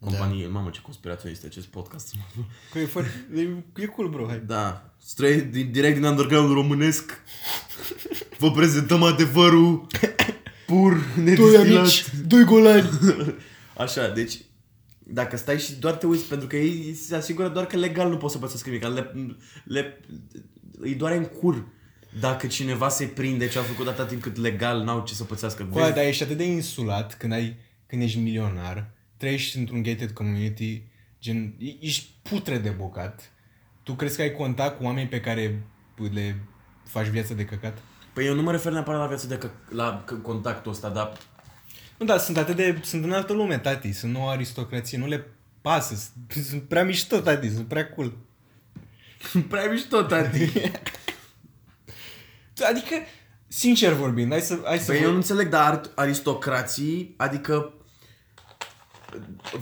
[0.00, 0.42] companii...
[0.42, 0.48] Da.
[0.48, 2.14] Mamă, ce conspiraționist e acest podcast.
[2.72, 4.42] Că e, foarte, e, e cool, bro, hai.
[4.46, 7.20] Da, straight, din, direct din underground românesc.
[8.38, 9.86] Vă prezentăm adevărul
[10.66, 12.10] pur, nedistilat.
[12.26, 12.88] doi golani.
[13.76, 14.40] Așa, deci
[15.08, 18.16] dacă stai și doar te uiți, pentru că ei se asigură doar că legal nu
[18.16, 19.12] poți să pățesc nimic, le,
[19.64, 20.00] le,
[20.78, 21.64] îi doare în cur
[22.20, 25.64] dacă cineva se prinde ce a făcut atâta timp cât legal n-au ce să pățească.
[25.64, 25.94] Coai, Vezi?
[25.94, 30.82] dar ești atât de insulat când, ai, când ești milionar, trăiești într-un gated community,
[31.20, 33.32] gen, e- ești putre de bocat.
[33.82, 35.62] Tu crezi că ai contact cu oameni pe care
[36.12, 36.36] le
[36.84, 37.78] faci viața de căcat?
[38.12, 41.12] Păi eu nu mă refer neapărat la viață de că, la că- contactul ăsta, dar
[41.98, 42.78] Nu, dar sunt atât de...
[42.82, 43.92] Sunt în altă lume, tati.
[43.92, 44.98] Sunt nouă aristocrație.
[44.98, 45.26] Nu le
[45.60, 45.94] pasă.
[45.94, 47.50] Sunt, sunt prea mișto, tati.
[47.54, 48.16] Sunt prea cool.
[49.50, 50.50] prea mișto, tati.
[52.70, 52.94] Adică,
[53.48, 54.60] sincer vorbind, hai să...
[54.64, 57.72] Hai să Păi eu nu înțeleg, dar ar- aristocrații, adică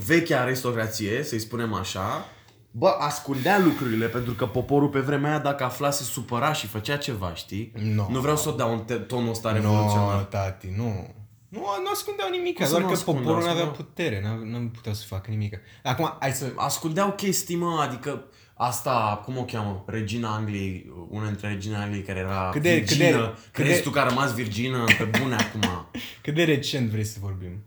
[0.07, 2.26] vechea aristocrație, să-i spunem așa,
[2.70, 6.97] bă, ascundea lucrurile pentru că poporul pe vremea aia dacă afla se supăra și făcea
[6.97, 7.72] ceva, știi?
[7.95, 8.07] No.
[8.11, 10.22] Nu vreau să o dau în te- tonul ăsta Nu, revoluționar.
[10.22, 11.14] tati, nu.
[11.49, 13.24] Nu, nu ascundeau nimic, Cum să doar nu că ascundeau?
[13.24, 13.86] poporul nu avea Ascundeau.
[13.95, 15.59] putere, nu nu puteau să facă nimic.
[15.82, 16.53] Acum, hai să...
[16.57, 18.24] Ascundeau chestii, mă, adică
[18.55, 19.84] asta, cum o cheamă?
[19.86, 23.26] Regina Angliei, una dintre regina Angliei care era Cât de- cât de- virgină.
[23.28, 25.86] cât Crezi de- tu că a rămas virgină pe bune acum?
[26.22, 27.64] Cât de recent vrei să vorbim?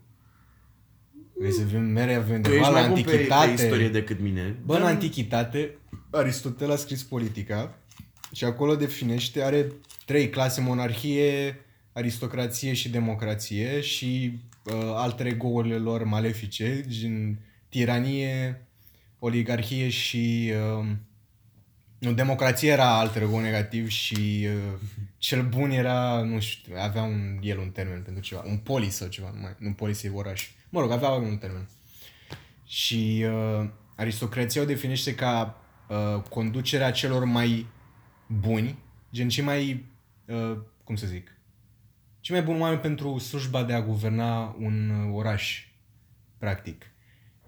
[1.38, 3.46] Vrei să avem mereu avem Tu de ești la mai bun pe, antichitate?
[3.54, 4.56] pe istorie decât mine.
[4.64, 5.76] Bă, în Dar- antichitate,
[6.10, 7.78] Aristotel a scris politica
[8.32, 9.72] și acolo definește, are
[10.04, 11.60] trei clase, monarhie,
[11.92, 18.66] aristocrație și democrație și uh, alte regourile lor malefice, gen tiranie,
[19.18, 20.52] oligarhie și...
[20.78, 20.86] Uh,
[21.98, 24.78] nu, democrație era alt regou negativ și uh,
[25.18, 29.08] cel bun era, nu știu, avea un, el un termen pentru ceva, un polis sau
[29.08, 30.50] ceva, nu, mai, nu polis e oraș.
[30.68, 31.68] Mă rog, avea un termen.
[32.64, 37.66] Și uh, aristocrația o definește ca uh, conducerea celor mai
[38.26, 38.78] buni,
[39.12, 39.86] gen cei mai,
[40.26, 41.36] uh, cum să zic,
[42.20, 45.66] cei mai buni oameni pentru slujba de a guverna un uh, oraș,
[46.38, 46.84] practic.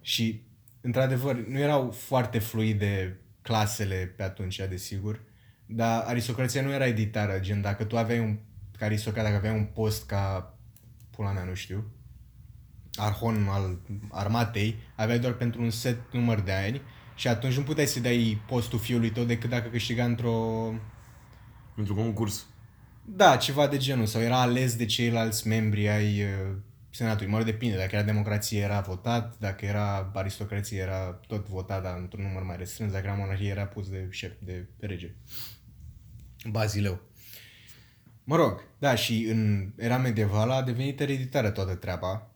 [0.01, 0.43] Și,
[0.81, 5.21] într-adevăr, nu erau foarte fluide clasele pe atunci, desigur,
[5.66, 8.39] dar aristocrația nu era editară, gen dacă tu aveai un,
[8.79, 10.55] ca aristocrat, dacă aveai un post ca,
[11.11, 11.93] pula mea, nu știu,
[13.01, 13.78] arhon al
[14.11, 16.80] armatei, aveai doar pentru un set număr de ani
[17.14, 20.72] și atunci nu puteai să dai postul fiului tău decât dacă câștiga într-o...
[21.74, 22.46] Pentru concurs.
[23.05, 24.07] Da, ceva de genul.
[24.07, 26.57] Sau era ales de ceilalți membri ai uh,
[26.90, 27.30] senatului.
[27.30, 27.76] Mă rog, depinde.
[27.76, 29.38] Dacă era democrație, era votat.
[29.38, 32.92] Dacă era aristocrație, era tot votat, dar într-un număr mai restrâns.
[32.92, 35.14] Dacă era monarhie, era pus de șef, de rege.
[36.51, 37.01] Bazileu.
[38.24, 42.30] Mă rog, da, și în era medievală a devenit ereditară toată treaba.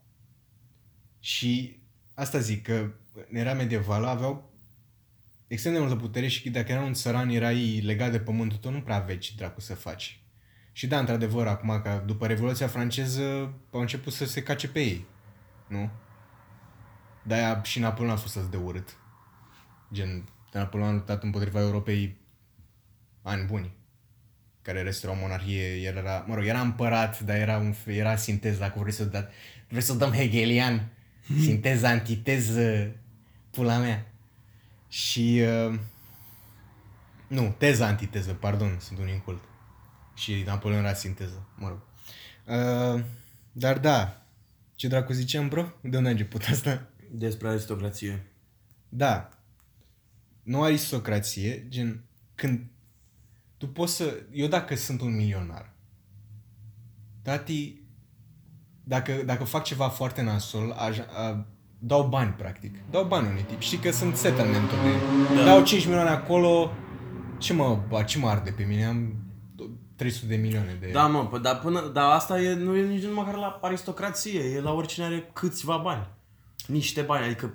[1.25, 1.81] Și
[2.15, 2.91] asta zic, că
[3.31, 4.53] în era medievală aveau
[5.47, 8.81] extrem de multă putere și dacă era un țăran, erai legat de pământul tău, nu
[8.81, 10.23] prea aveai ce dracu să faci.
[10.73, 15.05] Și da, într-adevăr, acum, că după Revoluția franceză, au început să se cace pe ei.
[15.67, 15.91] Nu?
[17.23, 18.97] De-aia și Napoleon a fost atât de urât.
[19.93, 22.17] Gen, Napoleon a luptat împotriva Europei
[23.23, 23.75] ani buni.
[24.63, 28.17] Care restul era o monarhie, el era, mă rog, era împărat, dar era, un, era
[28.17, 29.29] sinteză, dacă vrei să, da,
[29.69, 30.89] vrei să dăm hegelian,
[31.41, 32.97] sinteză, antiteză,
[33.51, 34.13] pula mea.
[34.89, 35.79] Și, uh,
[37.29, 39.43] nu, teza, antiteză, pardon, sunt un incult.
[40.15, 41.81] Și Napoleon era sinteză, mă rog.
[42.47, 43.05] Uh,
[43.53, 44.27] dar da,
[44.75, 45.73] ce dracu ziceam, bro?
[45.81, 46.89] De unde a început asta?
[47.11, 48.27] Despre aristocrație.
[48.89, 49.29] Da.
[50.43, 52.05] Nu aristocrație, gen,
[52.35, 52.67] când
[53.57, 54.23] tu poți să...
[54.33, 55.73] Eu dacă sunt un milionar,
[57.23, 57.81] tati,
[58.85, 61.47] dacă, dacă fac ceva foarte nasol, aș, a,
[61.79, 62.75] dau bani, practic.
[62.91, 63.61] Dau bani unui tip.
[63.61, 64.81] Știi că sunt settlement-uri.
[65.37, 65.45] Da.
[65.45, 66.71] Dau 5 milioane acolo,
[67.39, 68.85] ce mă, ce mă arde pe mine?
[68.85, 69.15] Am
[69.97, 70.91] 300 de milioane de...
[70.93, 74.61] Da, mă, pă, dar, până, dar asta e, nu e nici măcar la aristocrație, e
[74.61, 76.07] la oricine are câțiva bani.
[76.67, 77.53] Niște bani, adică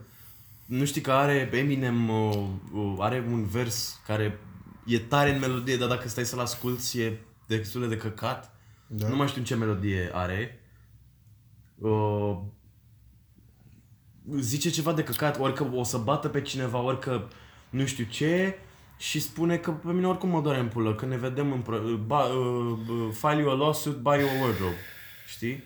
[0.66, 4.40] nu știi că are Eminem, uh, uh, are un vers care
[4.86, 8.54] e tare în melodie, dar dacă stai să-l asculti e destul de căcat.
[8.88, 9.08] Da.
[9.08, 10.60] Nu mai știu ce melodie are.
[11.80, 12.38] Uh,
[14.40, 17.28] zice ceva de căcat, ori că o să bată pe cineva, ori că
[17.70, 18.56] nu știu ce
[18.98, 21.62] și spune că pe mine oricum mă doare în pulă, că ne vedem în...
[21.62, 24.76] Pro- ba, uh, uh, file you a lawsuit, buy you a wardrobe.
[25.28, 25.64] Știi?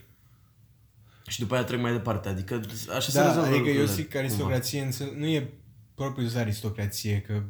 [1.27, 2.61] Și după aia trec mai departe, adică
[2.95, 4.19] așa se Da, rezolvă adică eu lucrurile, zic că cumva.
[4.19, 5.49] aristocrație însă nu e
[5.95, 7.43] propriu zis aristocrație, că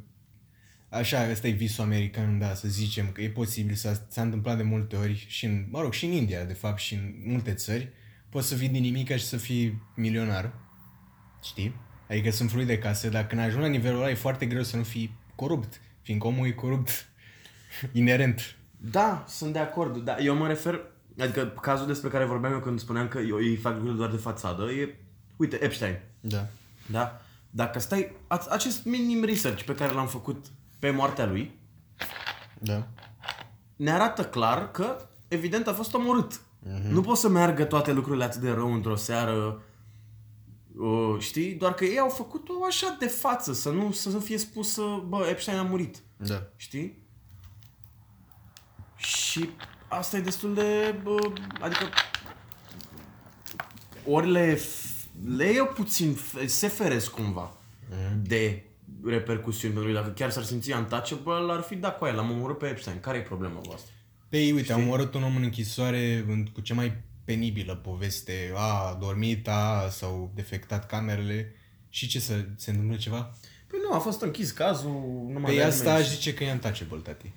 [0.89, 4.63] așa, ăsta e visul american, da, să zicem, că e posibil să s-a întâmplat de
[4.63, 7.91] multe ori și în, mă rog, și în India, de fapt, și în multe țări,
[8.33, 10.53] poți să fii din nimica și să fii milionar,
[11.43, 11.75] știi?
[12.09, 14.77] Adică sunt fruit de casă, dar când ajungi la nivelul ăla e foarte greu să
[14.77, 16.89] nu fii corupt, fiindcă omul e corupt
[17.91, 18.55] inerent.
[18.77, 20.79] Da, sunt de acord, dar eu mă refer,
[21.19, 24.17] adică cazul despre care vorbeam eu când spuneam că eu, ei fac lucruri doar de
[24.17, 24.95] fațadă, e,
[25.37, 26.47] uite, Epstein, Da.
[26.85, 27.21] da?
[27.49, 30.45] Dacă stai, a- acest minim research pe care l-am făcut
[30.79, 31.51] pe moartea lui,
[32.59, 32.87] Da.
[33.75, 36.41] ne arată clar că, evident, a fost omorât.
[36.89, 39.63] Nu pot să meargă toate lucrurile atât de rău într-o seară,
[40.77, 41.53] uh, știi?
[41.53, 45.03] Doar că ei au făcut-o așa de față, să nu, să nu fie spus, uh,
[45.07, 46.03] bă, Epstein a murit.
[46.17, 46.47] Da.
[46.55, 47.01] Știi?
[48.95, 49.49] Și
[49.87, 50.95] asta e destul de...
[51.03, 51.89] Bă, adică...
[54.05, 54.59] Ori le,
[55.25, 57.51] le e puțin, se feresc cumva
[58.21, 58.63] de
[59.03, 60.01] repercusiuni pentru lui.
[60.01, 62.99] Dacă chiar s-ar simți untouchable, ar fi da cu aia, l-am omorât pe Epstein.
[62.99, 63.91] Care e problema voastră?
[64.33, 66.93] Păi, uite, am omorât un om în închisoare în- cu cea mai
[67.25, 68.51] penibilă poveste.
[68.55, 71.55] A, a dormit, a, s-au defectat camerele.
[71.89, 73.31] Și ce să se întâmplă ceva?
[73.67, 74.91] Păi nu, a fost închis cazul,
[75.27, 77.31] nu mai Păi avea asta nimeni aș zice că e untouchable, tati.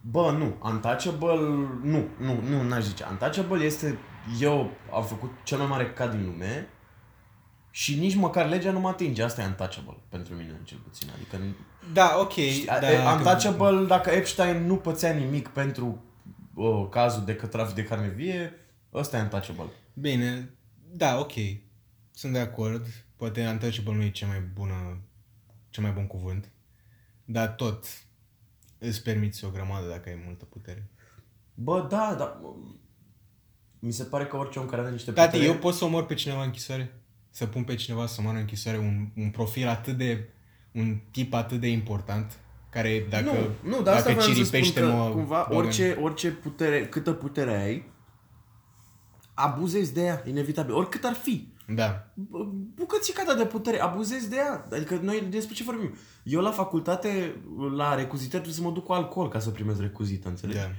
[0.00, 0.56] Bă, nu.
[0.70, 1.36] Untouchable,
[1.82, 3.04] nu, nu, nu, n-aș zice.
[3.10, 3.98] Untouchable este,
[4.40, 6.68] eu am făcut cel mai mare cad din lume
[7.70, 9.22] și nici măcar legea nu mă atinge.
[9.22, 11.08] Asta e untouchable pentru mine, cel puțin.
[11.14, 11.36] Adică,
[11.92, 12.34] Da, ok.
[12.66, 16.00] da, da, untouchable, dacă Epstein nu pățea nimic pentru
[16.56, 18.52] uh, cazul de că trafic de carne vie,
[18.92, 19.72] ăsta e untouchable.
[19.94, 20.50] Bine,
[20.92, 21.32] da, ok.
[22.10, 22.86] Sunt de acord.
[23.16, 25.00] Poate untouchable nu e cea mai bună,
[25.70, 26.50] cel mai bun cuvânt.
[27.24, 27.84] Dar tot
[28.78, 30.90] îți permiți o grămadă dacă ai multă putere.
[31.54, 32.40] Bă, da, dar
[33.78, 35.50] mi se pare că orice om care are niște Tati, putere...
[35.52, 37.00] eu pot să omor pe cineva în închisoare?
[37.30, 40.28] Să pun pe cineva să moară în închisoare un, un profil atât de...
[40.72, 42.38] un tip atât de important
[42.76, 45.46] care dacă, nu, nu, dar asta dacă vreau să spun ciripește că, mă cumva bagă
[45.50, 47.90] în- orice, orice putere, câtă putere ai,
[49.34, 51.48] abuzezi de ea, inevitabil, oricât ar fi.
[51.74, 52.06] Da.
[52.14, 52.38] Bă,
[52.74, 54.66] Bucățica ta de putere, abuzezi de ea.
[54.72, 55.94] Adică noi despre ce vorbim?
[56.22, 57.36] Eu la facultate,
[57.76, 60.58] la recuzitări, trebuie să mă duc cu alcool ca să primesc recuzită, înțelegi?
[60.58, 60.70] Da.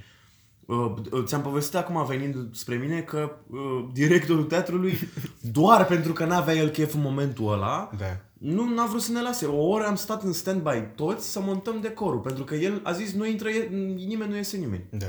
[0.74, 4.98] Uh, uh, ți-am povestit acum venind spre mine că uh, directorul teatrului,
[5.58, 8.20] doar pentru că n-avea el chef în momentul ăla, Da.
[8.38, 9.46] Nu n-a vrut să ne lase.
[9.46, 13.12] O oră am stat în stand-by toți să montăm decorul, pentru că el a zis
[13.12, 13.68] nu intră e-
[14.06, 14.84] nimeni, nu iese nimeni.
[14.90, 15.06] Da.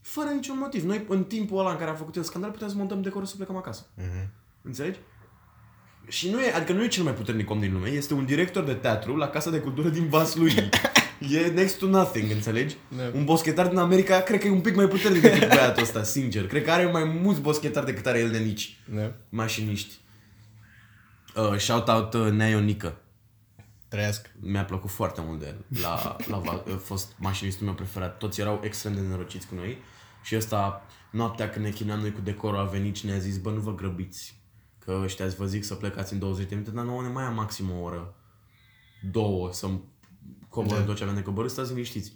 [0.00, 0.84] Fără niciun motiv.
[0.84, 3.36] Noi în timpul ăla în care a făcut el scandal puteam să montăm decorul să
[3.36, 3.86] plecăm acasă.
[3.94, 4.30] Mhm.
[4.62, 4.98] Înțelegi?
[6.08, 8.64] Și nu e, adică nu e cel mai puternic om din lume, este un director
[8.64, 10.52] de teatru la Casa de Cultură din Vaslui.
[11.30, 12.76] e next to nothing, înțelegi?
[12.96, 13.02] Da.
[13.14, 16.46] Un boschetar din America cred că e un pic mai puternic decât băiatul ăsta, sincer.
[16.46, 18.80] Cred că are mai mulți boschetari decât are el de nici.
[18.94, 19.12] Da.
[19.28, 19.94] Mașiniști.
[21.36, 22.96] Uh, shout out uh, Neo Nică.
[23.88, 24.30] Trăiască.
[24.40, 25.64] Mi-a plăcut foarte mult de el.
[25.82, 28.18] La, la, Va- a fost mașinistul meu preferat.
[28.18, 29.78] Toți erau extrem de nerociți cu noi.
[30.22, 33.50] Și ăsta, noaptea când ne chineam noi cu decorul, a venit și ne-a zis, bă,
[33.50, 34.38] nu vă grăbiți.
[34.78, 37.34] Că ăștia vă zic să plecați în 20 de minute, dar nouă ne mai am
[37.34, 38.14] maxim o oră,
[39.10, 39.68] două, să
[40.48, 40.84] coborâm Da.
[40.86, 42.12] tot ce avem de coborât, stați liniștiți.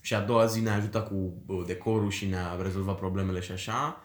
[0.00, 4.02] Și a doua zi ne-a ajutat cu uh, decorul și ne-a rezolvat problemele și așa.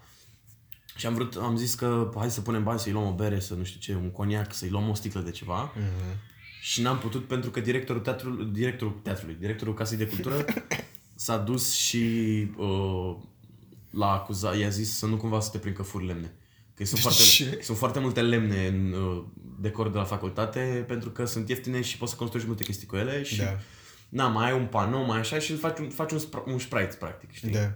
[0.97, 3.53] Și am vrut, am zis că hai să punem bani să-i luăm o bere, să
[3.53, 5.71] nu știu ce, un coniac, să-i luăm o sticlă de ceva.
[5.75, 6.17] Mhm.
[6.61, 10.45] Și n-am putut pentru că directorul teatrului, directorul teatrului, directorul Casei de Cultură
[11.15, 12.05] s-a dus și
[12.57, 13.15] uh,
[13.91, 16.33] l-a acuzat, i-a zis să nu cumva să te prind că furi lemne.
[16.73, 17.59] Că sunt foarte, Ce?
[17.61, 19.23] sunt foarte multe lemne în uh,
[19.59, 22.95] decor de la facultate pentru că sunt ieftine și poți să construiești multe chestii cu
[22.95, 23.57] ele și Da.
[24.09, 26.59] na, mai ai un panou, mai așa și îl faci un, faci un, spra- un
[26.59, 27.49] sprite practic, știi?
[27.51, 27.73] Da.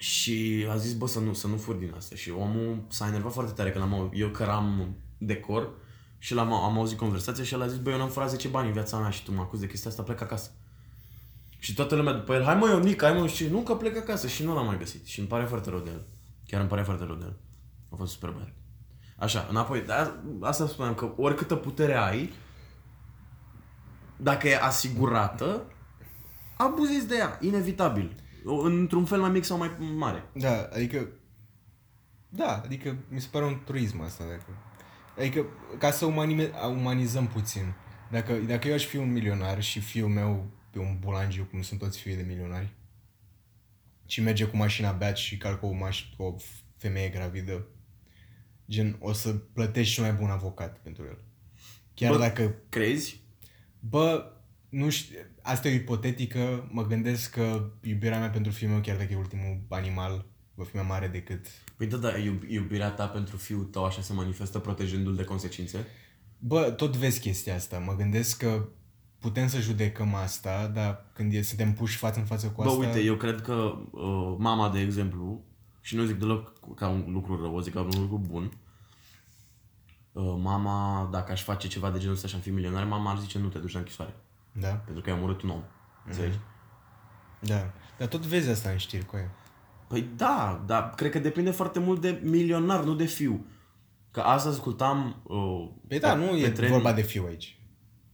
[0.00, 2.14] Și a zis, bă, să nu, să nu fur din asta.
[2.16, 5.70] Și omul s-a enervat foarte tare când am au- eu căram decor
[6.18, 8.66] și l-am, am auzit conversația și el a zis, bă, eu n-am furat 10 bani
[8.66, 10.50] în viața mea și tu mă acuzi de chestia asta, plec acasă.
[11.58, 14.26] Și toată lumea după el, hai mă, Ionic, hai mă, și nu că plec acasă
[14.26, 15.06] și nu l-am mai găsit.
[15.06, 16.06] Și îmi pare foarte rău de el.
[16.46, 17.36] Chiar îmi pare foarte rău de el.
[17.90, 18.52] A fost super băiat.
[19.16, 22.32] Așa, înapoi, dar asta spuneam că oricâtă putere ai,
[24.16, 25.62] dacă e asigurată,
[26.56, 28.22] abuzezi de ea, inevitabil.
[28.44, 30.24] Într-un fel mai mic sau mai mare.
[30.32, 31.08] Da, adică...
[32.28, 34.24] Da, adică mi se pare un turism asta.
[34.24, 34.44] Dacă,
[35.18, 35.46] adică,
[35.78, 37.74] ca să umanime, umanizăm puțin.
[38.10, 41.80] Dacă, dacă eu aș fi un milionar și fiul meu pe un bulangiu, cum sunt
[41.80, 42.74] toți fiii de milionari,
[44.06, 46.34] și merge cu mașina beat și calcă o, maș- o
[46.76, 47.66] femeie gravidă,
[48.68, 51.18] gen, o să plătești și mai bun avocat pentru el.
[51.94, 53.20] Chiar Bă, dacă Crezi?
[53.80, 54.32] Bă,
[54.68, 58.96] nu știu, asta e o ipotetică, mă gândesc că iubirea mea pentru fiul meu, chiar
[58.96, 61.46] dacă e ultimul animal, va fi mai mare decât...
[61.76, 65.86] Păi da, da, iub- iubirea ta pentru fiul tău așa se manifestă protejându-l de consecințe?
[66.38, 68.68] Bă, tot vezi chestia asta, mă gândesc că
[69.18, 72.86] putem să judecăm asta, dar când e, suntem puși față în față cu Bă, asta...
[72.86, 75.44] uite, eu cred că uh, mama, de exemplu,
[75.80, 78.52] și nu zic deloc ca un lucru rău, o zic ca un lucru bun,
[80.12, 83.18] uh, mama, dacă aș face ceva de genul ăsta și am fi milionar, mama ar
[83.18, 84.14] zice nu te duci la închisoare.
[84.52, 85.62] Da, Pentru că ai omorât un om.
[86.06, 86.38] Înțelegi?
[87.40, 87.70] da.
[87.98, 89.30] Dar tot vezi asta în știri cu aia.
[89.88, 93.46] Păi da, dar cred că depinde foarte mult de milionar, nu de fiu.
[94.10, 97.58] Că asta ascultam uh, Păi da, nu e tren- vorba de fiu aici.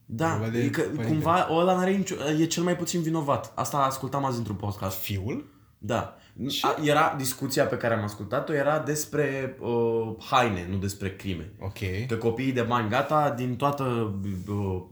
[0.04, 1.04] Da, vorba de e că părinte.
[1.06, 3.52] cumva ăla n-are nicio, e cel mai puțin vinovat.
[3.54, 4.98] Asta ascultam azi într-un podcast.
[4.98, 5.54] Fiul?
[5.78, 6.16] Da.
[6.60, 11.52] A, era discuția pe care am ascultat-o era despre uh, haine, nu despre crime.
[11.60, 12.06] Ok.
[12.08, 14.14] Că copiii de bani gata, din toată
[14.48, 14.82] uh,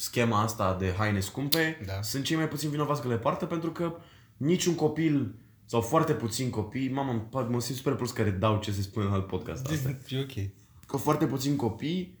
[0.00, 2.02] schema asta de haine scumpe, Da.
[2.02, 3.92] sunt cei mai puțin vinovați că le poartă pentru că
[4.36, 5.34] niciun copil
[5.64, 9.06] sau foarte puțini copii, mamă, mă- mă simt super prost care dau ce se spune
[9.06, 9.96] în alt podcast asta.
[10.08, 10.48] E ok.
[10.86, 12.18] Că foarte puțini copii,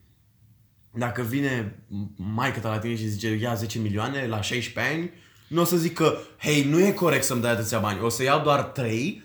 [0.92, 1.82] dacă vine
[2.16, 5.10] maică ta la tine și zice ia 10 milioane la 16 ani,
[5.48, 8.00] nu o să zic că, hei, nu e corect să-mi dai atâția bani.
[8.00, 9.22] O să iau doar 3,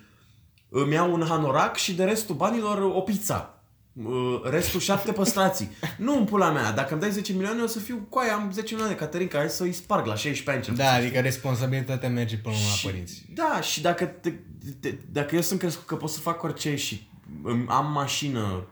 [0.69, 3.54] îmi iau un hanorac și de restul banilor o pizza.
[4.03, 5.69] Uh, Restul șapte păstrații.
[5.97, 6.71] Nu în pula mea.
[6.71, 9.49] Dacă îmi dai 10 milioane, o să fiu cu aia, am 10 milioane, Caterinca, hai
[9.49, 10.63] să-i sparg la 16 ani.
[10.63, 13.25] cel Da, adică responsabilitatea merge până la și- părinți.
[13.33, 14.33] Da, și dacă, te,
[14.79, 17.07] te, dacă eu sunt crescut că pot să fac orice și
[17.43, 18.65] îmi- am mașină,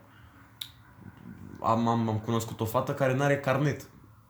[1.62, 3.82] am, am, am cunoscut o fată care nu are carnet,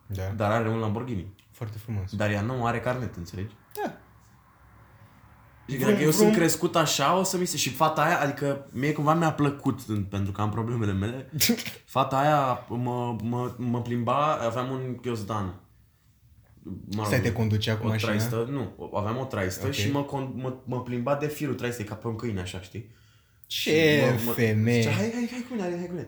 [0.05, 0.23] Da.
[0.35, 1.33] dar are un Lamborghini.
[1.51, 2.11] Foarte frumos.
[2.15, 3.55] Dar ea nu are carnet, înțelegi?
[3.83, 3.93] Da.
[5.69, 6.21] Și Vrum, dacă eu vrum.
[6.23, 7.57] sunt crescut așa, o să mi se...
[7.57, 11.29] Și fata aia, adică mie cumva mi-a plăcut, în- pentru că am problemele mele.
[11.95, 15.45] Fata aia mă, mă, mă plimba, aveam un ghiozdan.
[16.65, 18.09] Mă rog, Stai, te conducea cu o mașina?
[18.11, 19.71] traistă, nu, aveam o traistă Ok.
[19.71, 22.91] și mă, con- mă, mă plimba de firul traistei ca pe un câine, așa, știi?
[23.47, 24.81] Ce Mă- mă- femeie!
[24.81, 26.07] Zicea, hai, hai, hai cu mine, hai cu mine.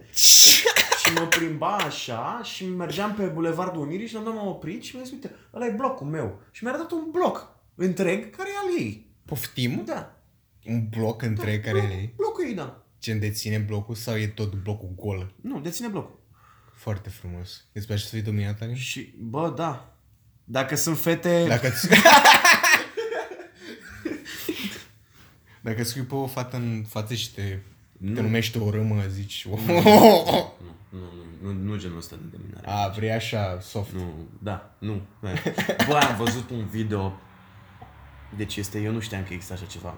[1.04, 4.84] și mă plimba așa și mergeam pe Bulevardul Unirii și la un moment am oprit
[4.84, 6.40] și mi-a zis, uite, ăla e blocul meu.
[6.52, 9.15] Și mi-a arătat un bloc întreg care e al ei.
[9.26, 9.84] Poftim?
[9.86, 10.18] Da.
[10.66, 12.84] Un bloc întreg care e Blocul ei, da.
[13.02, 15.34] Gen deține blocul sau e tot blocul gol?
[15.42, 16.20] Nu, deține blocul.
[16.74, 17.66] Foarte frumos.
[17.74, 18.76] Îți place să fii dominat, Alin?
[18.76, 19.98] Și, bă, da.
[20.44, 21.46] Dacă sunt fete...
[21.48, 21.88] Dacă ți...
[25.62, 27.42] Dacă îți scrii pe o fată în față și te,
[28.14, 29.48] te numești o râmă, zici...
[29.48, 29.82] Nu, nu,
[30.90, 32.68] nu, nu, nu genul ăsta de dominare.
[32.68, 33.92] A, vrei așa, soft.
[33.92, 35.02] Nu, da, nu.
[35.88, 37.20] Bă, am văzut un video.
[38.38, 39.98] Deci este, eu nu știam că există așa ceva.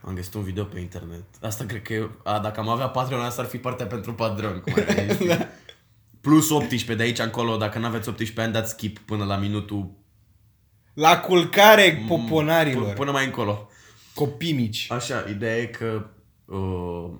[0.00, 1.24] Am găsit un video pe internet.
[1.42, 4.60] Asta cred că eu, a, dacă am avea Patreon, asta ar fi partea pentru Patreon.
[4.60, 5.28] Cum ar veni, știi?
[6.20, 9.90] Plus 18 de aici încolo, dacă nu aveți 18 ani, dați skip până la minutul
[10.94, 12.92] La culcare p- poponarilor.
[12.92, 13.68] până mai încolo.
[14.14, 14.90] Copii mici.
[14.90, 16.06] Așa, ideea e că
[16.44, 17.10] uh,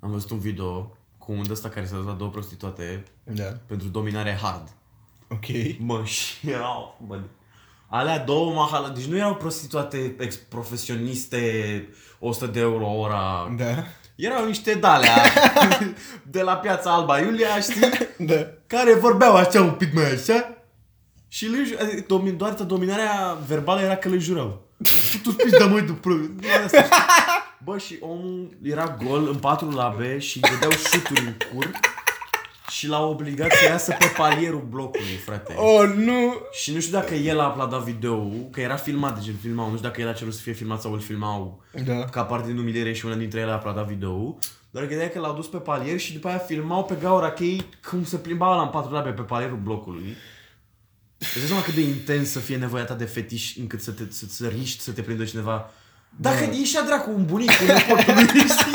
[0.00, 3.44] am văzut un video cu un ăsta care s-a dat două prostituate Da.
[3.66, 4.68] pentru dominare hard.
[5.28, 5.44] Ok.
[5.78, 7.20] Mă, și erau, bă,
[7.98, 11.38] Alea două mahala, deci nu erau prostituate ex-profesioniste,
[12.18, 13.54] 100 de euro ora.
[13.58, 13.84] Da.
[14.14, 15.16] Erau niște dalea
[16.34, 17.88] de la piața Alba Iulia, știi?
[18.26, 18.34] Da.
[18.66, 20.56] Care vorbeau așa un pic mai așa.
[21.28, 24.64] Și le ju- adică domin, doar dominarea verbală era că le jurau.
[25.22, 26.10] Tu spici de măi după.
[26.40, 26.96] Doar asta, știi?
[27.64, 31.70] Bă, și omul era gol în patru labe și îi dădeau șuturi în cur
[32.68, 35.54] și l-au obligat să iasă pe palierul blocului, frate.
[35.54, 36.34] Oh, nu!
[36.52, 39.76] Și nu știu dacă el a aplaudat video că era filmat, deci îl filmau, nu
[39.76, 42.04] știu dacă el a cerut să fie filmat sau îl filmau Da.
[42.04, 44.38] ca parte din umiliere și una dintre ele a aplaudat video
[44.70, 48.04] Dar gândeai că l-au dus pe palier și după aia filmau pe gaura chei cum
[48.04, 50.16] se plimba la în patru labe pe palierul blocului.
[51.18, 54.02] Îți dai seama cât de intens să fie nevoia ta de fetiș încât să te
[54.10, 55.70] să, să riști să te prindă cineva.
[56.16, 56.52] Dacă da.
[56.52, 58.74] ieșea dracu un bunic cu nepotul lui, știi?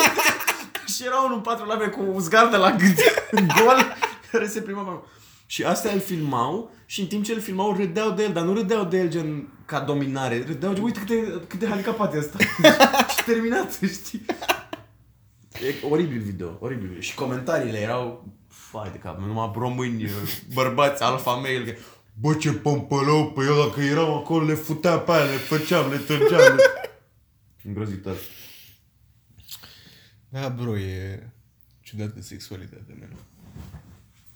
[1.01, 2.97] Și era unul în patru labe cu un zgar de la gât,
[3.57, 3.95] gol,
[4.31, 5.07] care se prima pe
[5.45, 8.53] Și astea îl filmau și în timp ce îl filmau râdeau de el, dar nu
[8.53, 10.43] râdeau de el gen ca dominare.
[10.47, 12.37] Râdeau, uite cât de, cât de handicapat e ăsta.
[13.17, 14.25] și terminat, știi?
[15.51, 17.01] E oribil video, oribil video.
[17.01, 20.09] Și comentariile erau, fai de cap, numai români,
[20.53, 21.73] bărbați, alfa male, că,
[22.19, 25.97] bă ce pompălău pe el, dacă eram acolo, le futea pe aia, le făceam, le
[25.97, 26.55] târgeam.
[26.55, 26.63] Le...
[27.67, 28.15] Îngrozitor.
[30.31, 31.27] Da, bro, e
[31.81, 33.07] ciudată sexualitatea mea.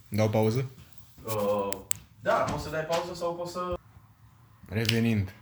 [0.09, 0.69] Dau pauză?
[1.23, 1.77] Uh,
[2.21, 3.79] da, poți să dai pauză sau poți să...
[4.69, 5.33] Revenind.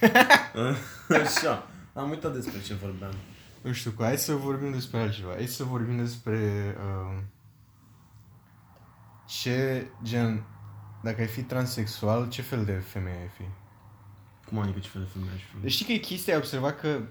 [1.24, 3.14] Așa, am uitat despre ce vorbeam.
[3.62, 5.32] Nu știu, hai să vorbim despre altceva.
[5.32, 7.22] Hai să vorbim despre uh,
[9.26, 10.44] ce gen,
[11.02, 13.44] dacă ai fi transexual, ce fel de femeie ai fi?
[14.48, 15.60] Cum adică ce fel de femeie aș fi?
[15.60, 17.02] Deci știi că e chestia, ai observat că, mă,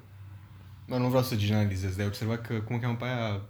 [0.98, 3.42] nu vreau să generalizez, dar ai observat că, cum o cheamă pe aia,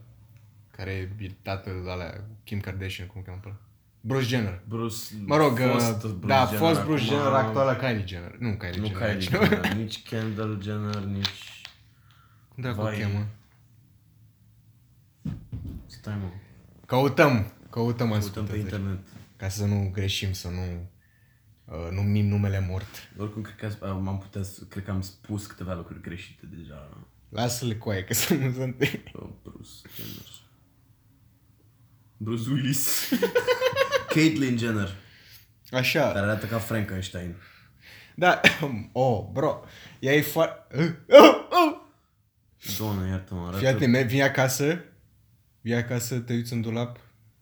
[0.72, 3.58] care e tatăl alea, Kim Kardashian, cum o cheamă pe ăla?
[4.02, 4.62] Bruce Jenner.
[4.68, 4.96] Bruce...
[5.26, 8.36] Mă rog, fost uh, Bruce da, Jenner, fost Bruce acum- Jenner, actuala Kylie Jenner.
[8.40, 9.18] Nu Kylie Nu Jenner.
[9.18, 11.62] Kylie Jenner, nici Kendall Jenner, nici...
[12.54, 13.00] Cum dracu o Vai.
[13.00, 13.26] cheamă?
[15.86, 16.28] Stai mă,
[16.86, 18.60] Căutăm, căutăm uităm pe ascultători.
[18.60, 19.00] internet.
[19.38, 20.90] Ca să nu greșim, să nu
[21.66, 22.88] uh, numim numele mort.
[23.18, 26.90] Oricum, cred că am am putea, să- cred că am spus câteva lucruri greșite deja.
[27.32, 28.82] Lasă-le coaie, că să nu sunt...
[29.14, 30.26] Oh, Bruce Jenner.
[32.18, 33.10] Bruce Willis.
[34.14, 34.96] Caitlyn Jenner,
[35.72, 36.02] Așa.
[36.02, 37.36] care arată ca Frankenstein.
[38.16, 38.42] Da,
[38.92, 39.64] oh, bro,
[40.00, 40.76] ea e foarte...
[41.10, 41.82] Oh, oh.
[42.78, 43.58] Doamne, iartă-mă, arată...
[43.58, 44.84] Fii atent, merg- vii acasă,
[45.62, 47.00] vii acasă, te uiți în dulap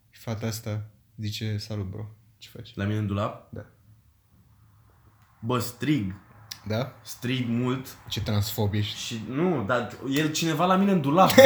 [0.10, 2.06] și fata asta zice, salut, bro,
[2.38, 2.76] ce faci?
[2.76, 3.54] La mine în dulap?
[3.54, 3.66] Da.
[5.40, 6.16] Bă, strig.
[6.70, 6.94] Da?
[7.04, 7.88] Strig mult.
[8.10, 9.00] Ce transfob ești.
[9.00, 11.32] Și nu, dar el cineva la mine în dulap.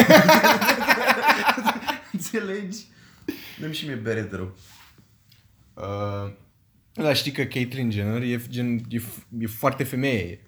[2.11, 2.77] Înțelegi?
[3.59, 4.53] Dă-mi și mie bere, te rog.
[5.73, 6.31] Uh,
[6.93, 10.39] da, știi că Caitlyn Jenner e, gen, e, f- e foarte femeie.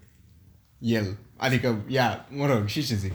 [0.78, 1.18] El.
[1.38, 3.12] Adică, ea, mă rog, și ce zic.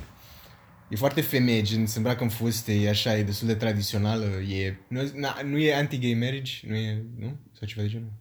[0.89, 4.77] E foarte femeie, gen, se îmbracă în fuste, e așa, e destul de tradițională, e...
[4.89, 6.53] Nu, na, nu e anti-gay marriage?
[6.69, 7.37] Nu e, nu?
[7.59, 8.13] Sau ceva de genul?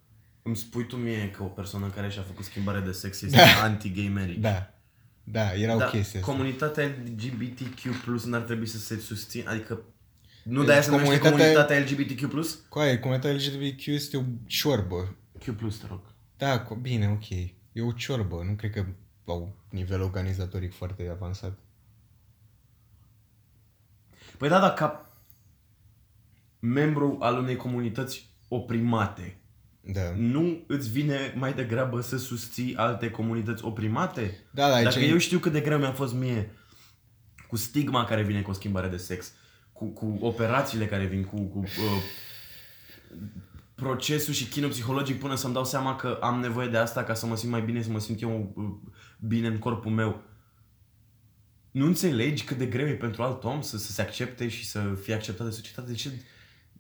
[0.50, 3.64] Îmi spui tu mie că o persoană care și-a făcut schimbare de sex este Da.
[3.64, 4.40] anti-gay marriage.
[4.40, 4.74] Da.
[5.24, 6.32] Da, era Da, o chestie asta.
[6.32, 9.82] comunitatea LGBTQ plus n-ar trebui să se susțină, adică
[10.44, 12.60] nu de aia se numește Comunitatea- comunitatea LGBTQ plus?
[12.70, 15.16] Coaie, comunitatea LGBTQ este o ciorbă.
[15.40, 16.02] Q plus, te rog.
[16.38, 17.30] Da, co- bine, ok.
[17.72, 18.86] E o ciorbă, nu cred că
[19.26, 21.58] au nivel organizatoric foarte avansat.
[24.38, 25.10] Păi da, dar ca
[26.60, 29.38] membru al unei comunități oprimate,
[29.94, 30.14] Da.
[30.16, 34.38] nu îți vine mai degrabă să susții alte comunități oprimate?
[34.52, 36.52] Da, da, aici Dacă e- eu știu cât de greu mi-a fost mie
[37.48, 39.32] cu stigma care vine cu o schimbare de sex,
[39.74, 42.04] cu, cu operațiile care vin, cu, cu uh,
[43.76, 47.26] procesul și chinul psihologic până să-mi dau seama că am nevoie de asta ca să
[47.26, 50.22] mă simt mai bine, să mă simt eu uh, bine în corpul meu.
[51.72, 54.98] Nu înțelegi cât de greu e pentru alt om să, să se accepte și să
[55.02, 55.92] fie acceptat de societate?
[55.92, 56.10] De ce?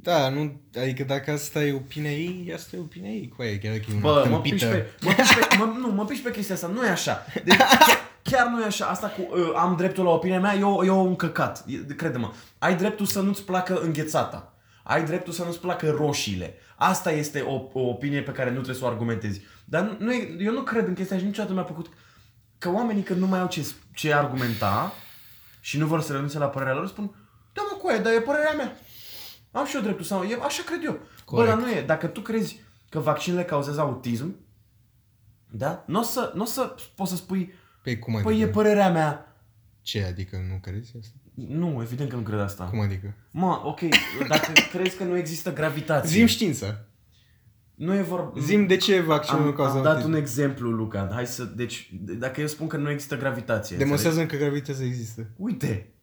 [0.01, 3.85] Da, nu, adică dacă asta e opinia ei, asta e opinia ei, coaie, chiar dacă
[3.89, 4.55] e una Bă, mă tâmpită.
[4.55, 7.25] piși pe, mă piși pe, mă, nu, mă piși pe chestia asta, nu e așa.
[7.45, 8.85] Deci, chiar, chiar nu e așa.
[8.85, 11.63] Asta cu uh, am dreptul la opinia mea, eu, eu un căcat.
[11.67, 12.33] E- Crede-mă.
[12.57, 14.53] Ai dreptul să nu-ți placă înghețata.
[14.83, 16.53] Ai dreptul să nu-ți placă roșiile.
[16.75, 19.41] Asta este o, o opinie pe care nu trebuie să o argumentezi.
[19.65, 21.89] Dar nu, nu e, eu nu cred în chestia și niciodată mi-a plăcut
[22.57, 24.93] că oamenii când nu mai au ce, ce argumenta
[25.59, 27.15] și nu vor să renunțe la părerea lor, spun,
[27.53, 28.77] da mă, coaie, dar e părerea mea.
[29.51, 30.91] Am și eu dreptul să e, așa cred eu.
[30.91, 31.49] Bă, Corect.
[31.53, 31.81] dar nu e.
[31.81, 34.35] Dacă tu crezi că vaccinele cauzează autism,
[35.51, 35.83] da?
[35.87, 38.29] Nu o să, n-o să poți să spui, Păi cum adică?
[38.29, 39.35] păi e părerea mea.
[39.81, 41.13] Ce, adică nu crezi asta?
[41.33, 42.63] Nu, evident că nu cred asta.
[42.63, 43.13] Cum adică?
[43.31, 43.79] Mă, ok,
[44.27, 46.09] dacă crezi că nu există gravitație.
[46.09, 46.85] Zim știința.
[47.75, 48.39] Nu e vorba...
[48.39, 50.11] Zim de ce vaccinul nu am, cauză am dat autism.
[50.11, 51.09] un exemplu, Luca.
[51.13, 51.43] Hai să...
[51.43, 53.77] Deci, dacă eu spun că nu există gravitație...
[53.77, 55.21] Demonstrează că gravitația există.
[55.21, 55.41] înțelegi?
[55.41, 55.93] Uite!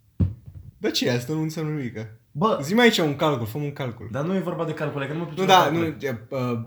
[0.78, 1.32] Dar ce e asta?
[1.32, 2.06] Nu înseamnă nimic.
[2.38, 4.08] Bă, Zi aici un calcul, fă un calcul.
[4.12, 5.96] dar nu e vorba de calcule, că nu mă pricep Nu, la da, calcule.
[6.30, 6.64] nu, uh,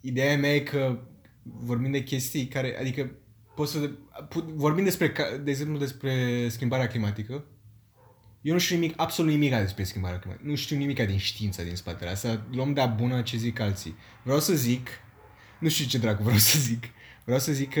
[0.00, 0.98] ideea mea e că
[1.42, 3.10] vorbim de chestii care, adică,
[3.54, 3.90] poți să,
[4.28, 7.44] pu- vorbim despre, ca- de exemplu, despre schimbarea climatică,
[8.40, 10.48] eu nu știu nimic, absolut nimic despre schimbarea climatică.
[10.48, 12.42] Nu știu nimic din știința din spatele asta.
[12.52, 13.94] Luăm de-a bună ce zic alții.
[14.22, 14.88] Vreau să zic,
[15.60, 16.84] nu știu ce dracu vreau să zic.
[17.24, 17.80] Vreau să zic că,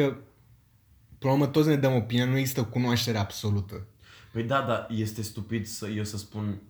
[1.18, 3.86] până la urmă, toți ne dăm opinia, nu există cunoaștere absolută.
[4.32, 6.62] Păi da, dar este stupid să eu să spun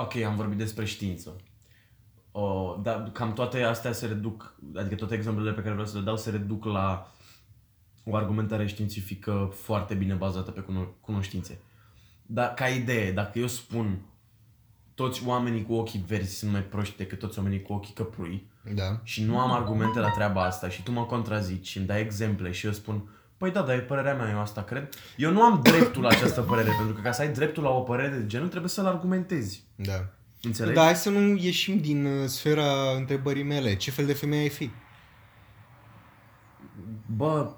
[0.00, 1.36] Ok, am vorbit despre știință.
[2.32, 6.04] O, dar cam toate astea se reduc, adică toate exemplele pe care vreau să le
[6.04, 7.12] dau se reduc la
[8.04, 11.58] o argumentare științifică foarte bine bazată pe cuno- cunoștințe.
[12.26, 13.98] Dar ca idee, dacă eu spun
[14.94, 19.00] toți oamenii cu ochii verzi sunt mai proști decât toți oamenii cu ochii căprui Da.
[19.02, 22.50] și nu am argumente la treaba asta și tu mă contrazici și îmi dai exemple
[22.50, 23.08] și eu spun
[23.38, 24.88] Păi da, dar e părerea mea, eu asta cred.
[25.16, 27.80] Eu nu am dreptul la această părere, pentru că ca să ai dreptul la o
[27.80, 29.64] părere de genul trebuie să-l argumentezi.
[29.74, 30.08] Da.
[30.42, 30.74] Înțelegi?
[30.74, 33.76] Da, hai să nu ieșim din uh, sfera întrebării mele.
[33.76, 34.70] Ce fel de femeie ai fi?
[37.06, 37.50] Bă,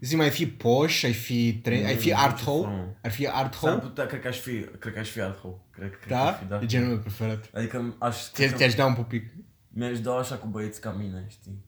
[0.00, 2.62] Zi, mai fi poș, ai fi, tre- Nu, ai fi nu art știu, ho?
[2.62, 2.86] frumos.
[3.02, 3.78] Ar fi art s-ar ho?
[3.78, 5.54] putea, cred că aș fi, cred că aș fi altfel.
[5.70, 6.28] Cred, cred că Da?
[6.30, 6.58] aș fi, da.
[6.62, 7.50] E genul meu preferat.
[7.54, 9.32] Adică aș, Ți- cred că Ți-aș da un pupic.
[9.68, 11.58] mi-aș da așa cu băieți ca mine, știi?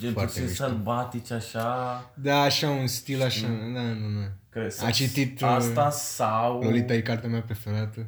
[0.00, 0.64] Gen Foarte puțin mișto.
[0.64, 2.10] sălbatici așa.
[2.16, 3.46] Da, așa, un stil așa.
[3.48, 4.28] Da, nu, nu.
[4.48, 6.62] Cred, A citit, uh, Asta sau...
[6.62, 8.06] Lolita e cartea mea preferată.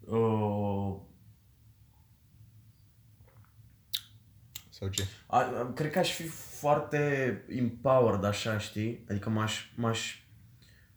[0.00, 0.96] Uh,
[4.70, 5.04] Sau ce?
[5.26, 6.98] A, a- cred că aș fi foarte
[7.48, 9.04] empowered, așa, știi?
[9.08, 10.18] Adică m-aș, m-aș,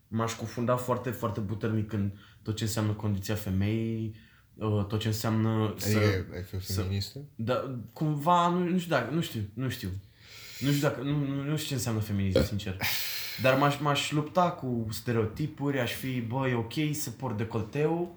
[0.08, 2.12] m-aș cufunda foarte, foarte puternic în
[2.44, 4.16] tot ce înseamnă condiția femeii,
[4.54, 5.98] uh, tot ce înseamnă să...
[5.98, 7.20] Adică ai fi o să- feministă?
[7.36, 9.90] Da, cumva, nu, nu știu dacă, nu știu, nu știu.
[10.60, 12.78] Nu știu dacă, nu, nu, nu știu ce înseamnă feminism, sincer.
[13.42, 18.16] Dar m-aș, m-aș lupta cu stereotipuri, aș fi, bă, e ok să port decolteu,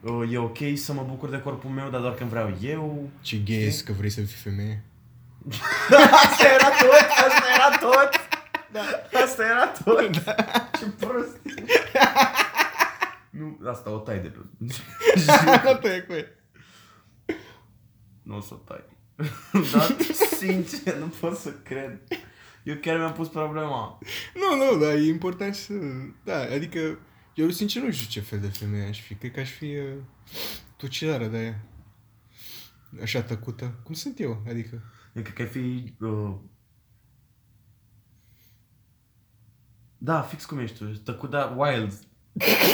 [0.00, 3.10] uh, e ok să mă bucur de corpul meu, dar doar când vreau eu.
[3.20, 4.84] Ce gay ești că vrei să fii femeie?
[6.24, 8.10] Asta era tot, asta era tot.
[8.72, 8.80] Da.
[9.24, 10.24] Asta era tot.
[10.24, 10.34] Da.
[10.78, 11.40] Ce prost.
[13.30, 14.38] Nu, asta o tai de pe...
[15.56, 16.26] Asta e cu ea.
[18.22, 18.84] nu o să o tai.
[19.72, 19.96] Dar,
[20.38, 22.00] sincer, nu pot să cred.
[22.62, 23.98] Eu chiar mi-am pus problema.
[24.34, 25.72] Nu, nu, dar e important să...
[26.24, 26.98] Da, adică...
[27.34, 29.14] Eu sincer nu știu ce fel de femeie aș fi.
[29.14, 29.92] Cred că aș fi uh,
[30.76, 31.64] tucilară de aia.
[33.02, 33.80] Așa tăcută.
[33.84, 34.82] Cum sunt eu, adică...
[35.14, 35.94] Eu cred că ai fi...
[36.04, 36.34] Uh...
[39.98, 40.84] Da, fix cum ești tu.
[40.84, 41.92] Tăcut, da, wild.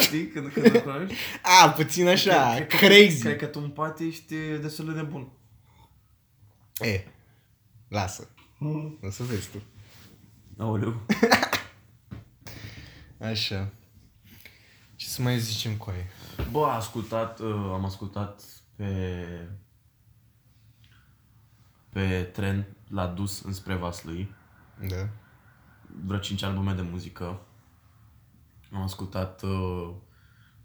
[0.01, 0.27] Știi?
[0.29, 1.15] Când, când o cunoști?
[1.63, 3.21] A, puțin așa, Cred că- crazy.
[3.21, 5.33] Cred că tu în poate ești destul de nebun.
[6.81, 7.05] E,
[7.89, 8.29] lasă.
[9.03, 9.63] O să vezi tu.
[10.59, 11.01] Aoleu.
[13.31, 13.73] Așa.
[14.97, 16.05] Ce să mai zicem cu aia?
[16.51, 18.43] Bă, am ascultat, uh, am ascultat
[18.77, 19.25] pe
[21.89, 24.35] pe tren l-a dus înspre Vaslui
[24.89, 25.09] Da.
[26.05, 27.41] vreo 5 albume de muzică.
[28.73, 29.91] Am ascultat uh,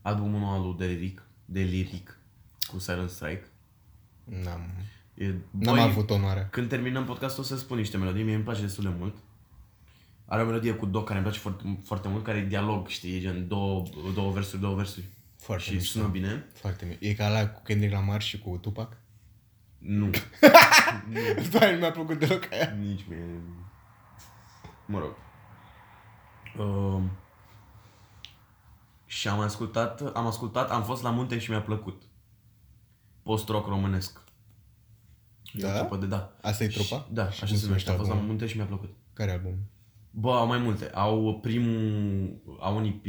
[0.01, 2.17] albumul nou al lui Deliric, Deliric
[2.67, 3.47] cu Silent Strike.
[4.23, 4.61] N-am,
[5.13, 6.49] E, n-am băi, avut onoarea.
[6.49, 9.15] Când terminăm podcastul o să spun niște melodii, mie îmi place destul de mult.
[10.25, 13.15] Are o melodie cu Doc care îmi place foarte, foarte mult, care e dialog, știi,
[13.15, 13.83] e gen două,
[14.13, 15.05] două versuri, două versuri.
[15.37, 15.99] Foarte și mișto.
[15.99, 16.45] sună bine.
[16.53, 17.05] Foarte mișto.
[17.05, 18.97] E ca la cu Kendrick Lamar și cu Tupac?
[19.77, 20.09] Nu.
[21.51, 22.69] Da, nu mi-a plăcut deloc aia.
[22.79, 23.41] Nici mie.
[24.85, 25.15] Mă rog.
[26.57, 27.11] Um,
[29.05, 32.01] și am ascultat, am ascultat, am fost la munte și mi-a plăcut.
[33.23, 34.22] Post-rock românesc.
[35.53, 35.73] E Da?
[35.73, 36.37] o trupă de da.
[36.41, 37.07] Asta e Și- trupa?
[37.11, 37.89] Da, Și așa cum se numește.
[37.89, 38.35] Am fost la albumul?
[38.35, 38.89] munte și mi-a plăcut.
[39.13, 39.55] Care album?
[40.11, 40.89] Bă, au mai multe.
[40.93, 43.05] Au primul, au un EP,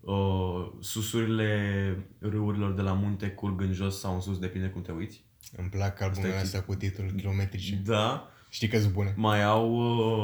[0.00, 4.92] uh, susurile râurilor de la munte curg în jos sau în sus, depinde cum te
[4.92, 5.24] uiți.
[5.56, 7.74] Îmi plac albumele Asta e astea cu titluri kilometrice.
[7.74, 8.28] Da.
[8.48, 9.14] Știi că sunt bune.
[9.16, 9.72] Mai au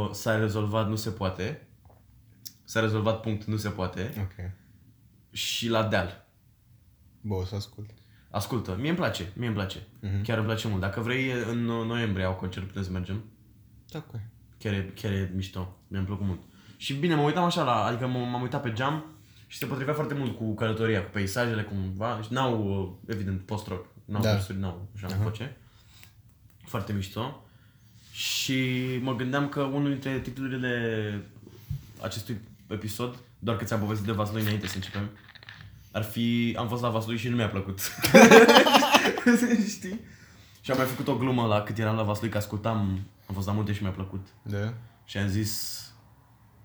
[0.04, 1.66] uh, S-a rezolvat, nu se poate.
[2.64, 4.12] S-a rezolvat, punct, nu se poate.
[4.18, 4.50] Ok.
[5.30, 6.26] Și la deal.
[7.20, 7.90] Bă, o să ascult.
[8.30, 9.86] Ascultă, mie îmi place, mie îmi place.
[10.00, 10.22] Mhm.
[10.22, 10.80] Chiar îmi place mult.
[10.80, 13.24] Dacă vrei, în noiembrie au concert, putem să mergem.
[13.90, 14.24] Da, cu aia.
[14.58, 15.76] Chiar e, chiar e mișto.
[15.88, 16.40] Mi-a plăcut mult.
[16.76, 19.04] Și bine, mă uitam așa la, adică m- m-am uitat pe geam
[19.46, 22.20] și se potrivea foarte mult cu călătoria, cu peisajele, cumva.
[22.22, 23.86] Și n-au, uh, evident, post-rock.
[24.04, 24.28] N-au Da.
[24.28, 24.34] da.
[24.34, 25.16] versuri, n-au așa Aha.
[25.16, 25.56] uh voce.
[26.64, 27.44] Foarte mișto.
[28.12, 31.22] Și mă gândeam că unul dintre titlurile
[32.02, 35.10] acestui episod, doar că ți-am povestit de Vaslui înainte să începem,
[35.96, 37.80] ar fi Am fost la Vaslui și nu mi-a plăcut.
[39.76, 40.00] Știi?
[40.60, 42.78] Și am mai făcut o glumă la cât eram la Vaslui, că ascultam,
[43.28, 44.26] am fost la multe și mi-a plăcut.
[44.42, 44.72] Da?
[45.04, 45.82] Și am zis,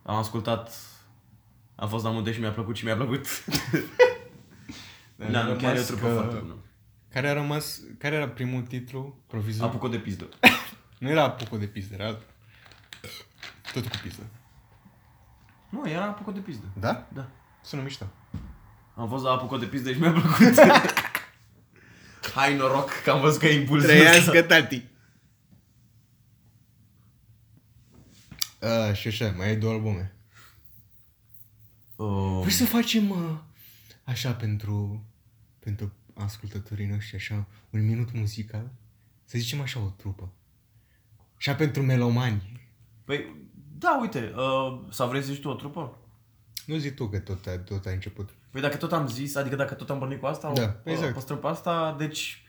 [0.03, 0.75] am ascultat,
[1.75, 3.25] am fost la multe și mi-a plăcut și mi-a plăcut.
[5.32, 6.55] Da, nu, chiar e o trupă că- foarte bună.
[7.09, 9.15] Care a rămas, care era primul titlu?
[9.27, 9.67] Provizor?
[9.67, 10.29] Apucă de pizdă.
[10.99, 12.25] Nu era Apuco de pizdă, era altul.
[13.73, 14.23] Tot cu pizdă.
[15.69, 16.65] Nu, era Apucă de pizdă.
[16.79, 17.07] Da?
[17.13, 17.27] Da.
[17.61, 18.05] Sună mișto.
[19.01, 20.59] Am fost la Apucă de pizdă și mi-a plăcut.
[22.35, 24.43] Hai noroc că am văzut că e impulsul ăsta.
[24.43, 24.83] tati!
[28.59, 30.15] Uh, și așa, mai ai două albume.
[31.95, 33.37] Um, Vrei să facem uh,
[34.03, 35.05] așa pentru,
[35.59, 38.71] pentru ascultătorii noștri, așa, un minut muzical?
[39.25, 40.31] Să zicem așa o trupă.
[41.37, 42.69] Așa pentru melomani.
[43.03, 43.35] Păi,
[43.77, 45.95] da, uite, uh, sau vrei să zici tu o trupă?
[46.66, 48.30] Nu zi tu că tot, a- tot ai început.
[48.51, 51.14] Păi dacă tot am zis, adică dacă tot am pornit cu asta, Da, o, exact.
[51.14, 52.43] păstrăm pe asta, deci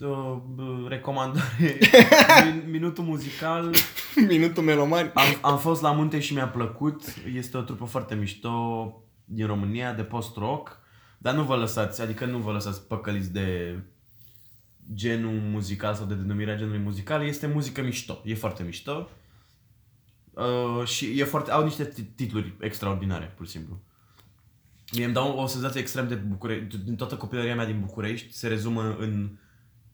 [0.00, 1.78] uh, uh, recomandare,
[2.44, 3.74] min- minutul muzical,
[4.28, 5.10] Minutul melomani.
[5.14, 7.02] am, am fost la munte și mi-a plăcut,
[7.34, 8.92] este o trupă foarte mișto
[9.24, 10.78] din România, de post-rock,
[11.18, 13.78] dar nu vă lăsați, adică nu vă lăsați păcăliți de
[14.94, 19.08] genul muzical sau de denumirea genului muzical, este muzică mișto, e foarte mișto.
[20.38, 23.80] Uh, și e foarte, au niște ti- titluri extraordinare, pur și simplu.
[24.92, 28.48] Mie îmi dau o senzație extrem de București, din toată copilăria mea din București se
[28.48, 29.30] rezumă în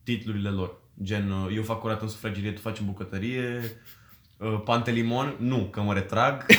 [0.03, 0.77] titlurile lor.
[1.03, 3.61] Gen, uh, eu fac curat în sufragerie, tu faci în bucătărie,
[4.37, 6.45] uh, Pantelimon, nu, că mă retrag.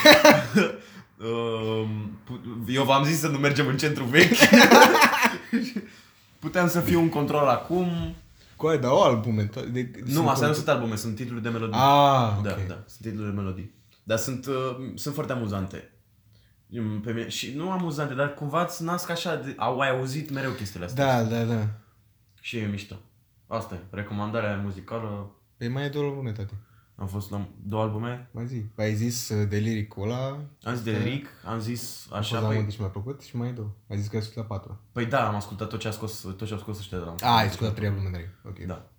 [1.19, 1.89] Uh,
[2.25, 4.37] pu- eu v-am zis să nu mergem în centru vechi.
[6.39, 8.15] Puteam să fiu un control acum.
[8.57, 9.47] Cu aia, dar o albume.
[9.49, 11.75] to- De, Nu, astea nu sunt albume, sunt titluri de melodii.
[11.75, 12.67] Ah, Da, ok.
[12.69, 13.75] da, sunt titluri de melodii.
[14.07, 15.91] Dar sunt, uh, sunt foarte amuzante.
[16.69, 20.31] Mm, Pe mine, și nu amuzante, dar cumva îți nasc așa, de, au ai auzit
[20.31, 21.23] mereu chestiile astea.
[21.23, 21.69] Da, da, da.
[22.41, 22.97] Și e mișto.
[23.47, 25.31] Asta e, recomandarea muzicală.
[25.57, 26.55] Păi mai ai două albume, tati.
[26.97, 28.29] Am fost la două albume.
[28.33, 28.65] Mai zi.
[28.77, 30.27] Ai zis uh, de liricul ăla.
[30.63, 32.73] Am zis de Rick, am zis Așa, așa, la păi, păi...
[32.73, 33.71] și mi-a plăcut și mai ai două.
[33.89, 34.81] Ai zis că ai ascultat patru.
[34.93, 37.15] păi da, am ascultat tot ce a scos, tot ce au scos ăștia de la
[37.29, 38.31] A, ai ascultat trei albume de Rick.
[38.47, 38.59] Ok.
[38.67, 38.91] Da.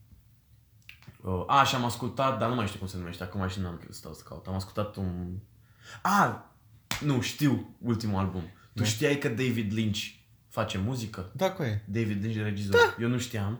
[1.21, 3.81] Uh, a, și am ascultat, dar nu mai știu cum se numește, acum și n-am
[3.89, 4.47] stau să caut.
[4.47, 5.37] Am ascultat un...
[6.01, 6.51] A,
[7.01, 8.41] nu, știu ultimul album.
[8.73, 8.83] Tu Da.
[8.83, 9.99] știai că David Lynch
[10.49, 11.29] face muzică?
[11.33, 11.81] Da, cu aia.
[11.85, 12.75] David Lynch e regizor.
[12.75, 13.03] Da.
[13.03, 13.59] Eu nu știam.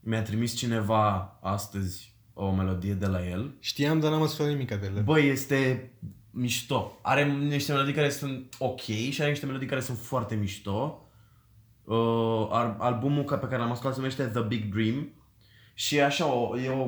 [0.00, 3.54] Mi-a trimis cineva astăzi o melodie de la el.
[3.58, 5.00] Știam, dar n-am ascultat nimic de ele.
[5.00, 5.90] Băi, este
[6.30, 6.98] mișto.
[7.02, 11.04] Are niște melodii care sunt ok și are niște melodii care sunt foarte mișto.
[11.84, 15.08] Uh, ar- albumul ca- pe care l-am ascultat se numește The Big Dream
[15.80, 16.86] și e așa, o, e o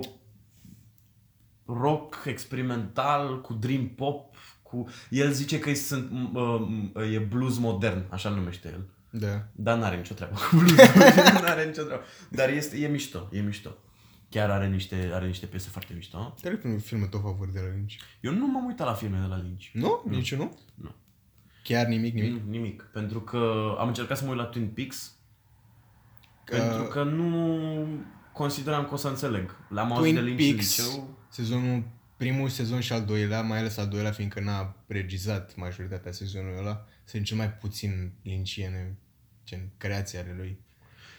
[1.67, 4.89] rock experimental cu dream pop, cu...
[5.11, 6.33] El zice că sunt, m-
[6.95, 8.89] uh, e blues modern, așa îl numește el.
[9.11, 9.47] Da.
[9.53, 10.77] Dar n-are nicio treabă cu blues.
[11.43, 12.03] n-are nicio treabă.
[12.31, 13.71] Dar este, e mișto, e mișto.
[14.29, 16.35] Chiar are niște, are niște piese foarte mișto.
[16.43, 17.95] Care e filmul tău favorit de la Lynch?
[18.21, 19.65] Eu nu m-am uitat la filme de la Lynch.
[19.73, 20.03] Nu?
[20.09, 20.59] Nici nu?
[20.75, 20.95] Nu.
[21.63, 22.31] Chiar nimic, nimic?
[22.31, 22.49] Nimic.
[22.51, 22.83] Nimic.
[22.93, 25.17] Pentru că am încercat să mă uit la Twin Peaks.
[26.45, 27.87] Că- Pentru că nu
[28.33, 29.57] consideram că o să înțeleg.
[29.69, 31.19] L-am auzit Twin de Lynch în Peaks, liceu.
[31.29, 31.83] sezonul,
[32.17, 36.85] primul sezon și al doilea, mai ales al doilea, fiindcă n-a regizat majoritatea sezonului ăla,
[37.05, 38.97] sunt cel mai puțin linciene,
[39.47, 40.59] gen creații ale lui.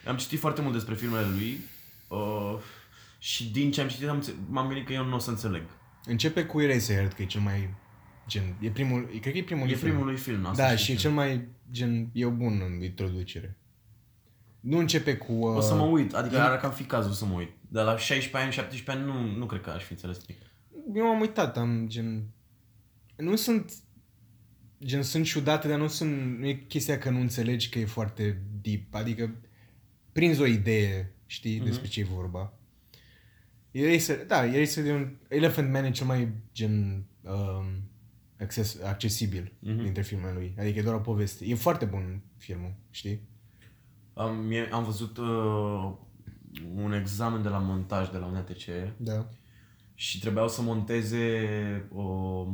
[0.07, 1.59] Am citit foarte mult despre filmele lui.
[2.07, 2.57] Uh,
[3.17, 5.61] și din ce am citit am, înțe- m-am gândit că eu nu o să înțeleg.
[6.05, 7.69] Începe cu Eraserhead, că e cel mai,
[8.27, 9.89] gen, e primul, cred că e primul E film.
[9.89, 10.45] primul lui film.
[10.45, 10.99] Asta Da, știu și e eu.
[10.99, 13.57] cel mai, gen, e o bună introducere.
[14.63, 15.31] Nu începe cu...
[15.33, 17.51] Uh, O să mă uit, adică ar cam fi cazul să mă uit.
[17.69, 20.43] De la 16 ani, 17 ani nu, nu cred că aș fi înțeles nimic.
[20.95, 22.23] Eu m-am uitat, am gen...
[23.17, 23.73] Nu sunt...
[24.85, 26.39] Gen, sunt ciudate, dar nu sunt...
[26.39, 28.93] Nu e chestia că nu înțelegi că e foarte deep.
[28.95, 29.35] Adică,
[30.11, 31.65] prinzi o idee, știi, Mhm.
[31.65, 32.53] despre ce e vorba.
[33.71, 35.15] Eraser, da, Eraser e un...
[35.27, 37.65] Elephant Man e cel mai, gen, um,
[38.39, 39.83] acces, accesibil Mhm.
[39.83, 40.55] dintre filmele lui.
[40.59, 41.45] Adică e doar o poveste.
[41.45, 43.21] E foarte bun filmul, știi?
[44.13, 45.91] Am, mie, am văzut uh,
[46.75, 48.65] un examen de la montaj de la UNTC
[48.97, 49.25] Da.
[49.93, 52.45] și trebuiau să monteze o,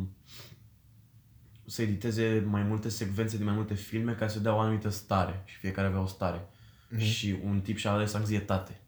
[1.65, 5.41] să editeze mai multe secvențe din mai multe filme ca să dea o anumită stare
[5.45, 6.47] și fiecare avea o stare.
[6.89, 6.99] Mhm.
[7.01, 8.81] Și un tip și-a ales anxietate.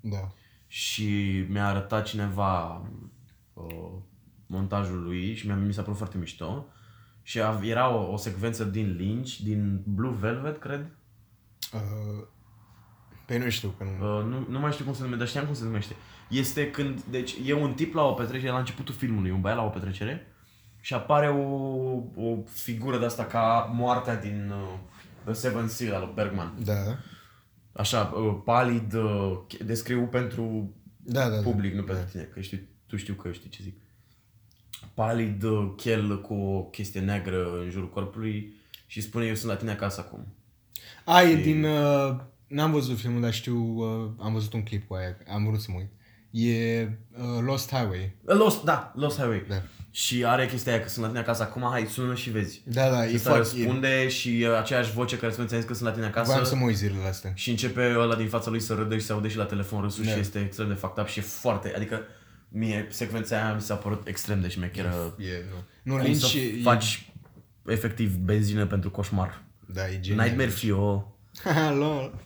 [0.00, 0.32] Da.
[0.66, 2.82] Și mi-a arătat cineva
[3.52, 3.92] uh,
[4.46, 6.66] montajul lui și mi-a, mi s-a părut foarte mișto.
[7.22, 10.96] Și a, era o, o secvență din Lynch, din Blue Velvet, cred.
[11.74, 12.26] Uh,
[13.26, 14.18] pe nu știu că nu...
[14.18, 15.96] Uh, nu, nu mai știu cum se numește, dar știam cum se numește.
[16.28, 19.64] Este când, deci e un tip la o petrecere, la începutul filmului, un băiat la
[19.64, 20.26] o petrecere
[20.80, 21.42] și apare o,
[22.16, 24.78] o figură de asta ca moartea din uh,
[25.24, 26.54] The Seven Seal al lui Bergman.
[26.64, 26.98] Da.
[27.72, 31.42] Așa, uh, palid, uh, descriu pentru Da, da, da.
[31.42, 32.10] public, nu pentru da.
[32.10, 33.80] tine, că știu, tu știu că știi ce zic.
[34.94, 38.54] Palid, uh, chel cu o chestie neagră în jurul corpului
[38.86, 40.26] și spune eu sunt la tine acasă acum.
[41.04, 41.64] A, e din...
[41.64, 42.16] Uh,
[42.46, 43.56] n-am văzut filmul, dar știu...
[43.56, 45.16] Uh, am văzut un clip cu aia.
[45.32, 45.90] Am vrut să mă uit.
[46.30, 48.16] E uh, Lost Highway.
[48.24, 49.44] Lost, da, Lost Highway.
[49.48, 49.62] Da.
[49.90, 52.62] Și are chestia aia că sunt la tine acasă acum, hai, sună și vezi.
[52.64, 53.48] Da, da, Și e ăsta foarte...
[53.56, 56.30] E, răspunde și uh, aceeași voce care spune ți că sunt la tine acasă.
[56.30, 57.32] voiam să mă uit zilele astea.
[57.34, 60.04] Și începe ăla din fața lui să râde și se aude și la telefon râsul
[60.04, 60.10] Da.
[60.10, 62.00] și este extrem de fucked up și e foarte, adică
[62.48, 65.14] mie secvența aia mi s-a părut extrem de șmecheră.
[65.18, 65.56] E, nu.
[65.82, 66.60] Nu, Cum Lynch să e...
[66.62, 67.12] faci
[67.66, 69.42] efectiv benzină pentru coșmar.
[69.72, 70.24] Da, e genial.
[70.24, 71.14] Nightmare Fio.
[71.44, 72.20] Haha, lol.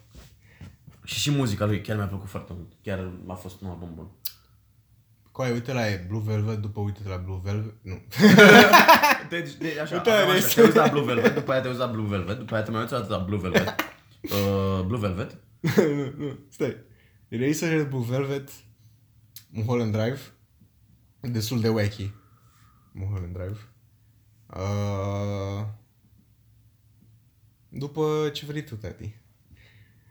[1.05, 2.73] Și și muzica lui chiar mi-a plăcut foarte mult.
[2.82, 4.10] Chiar a fost un album bun.
[5.32, 7.74] Coai, uite la e Blue Velvet, după uite la Blue Velvet.
[7.82, 8.02] Nu.
[9.28, 10.47] Deci, de, așa, Uite, aveam rest.
[10.47, 12.62] așa, te uiți la Blue Velvet, după aia te uiți la Blue Velvet, după aia
[12.62, 13.74] te mai uiți la Blue Velvet.
[14.20, 15.36] Uh, Blue Velvet.
[15.77, 16.77] nu, nu, stai.
[17.28, 18.51] Eraserhead Blue Velvet,
[19.51, 20.20] Mulholland Drive,
[21.20, 22.12] destul de wacky.
[22.93, 23.59] Mulholland Drive.
[24.47, 25.66] Uh,
[27.78, 29.15] după ce vrei tu, tati.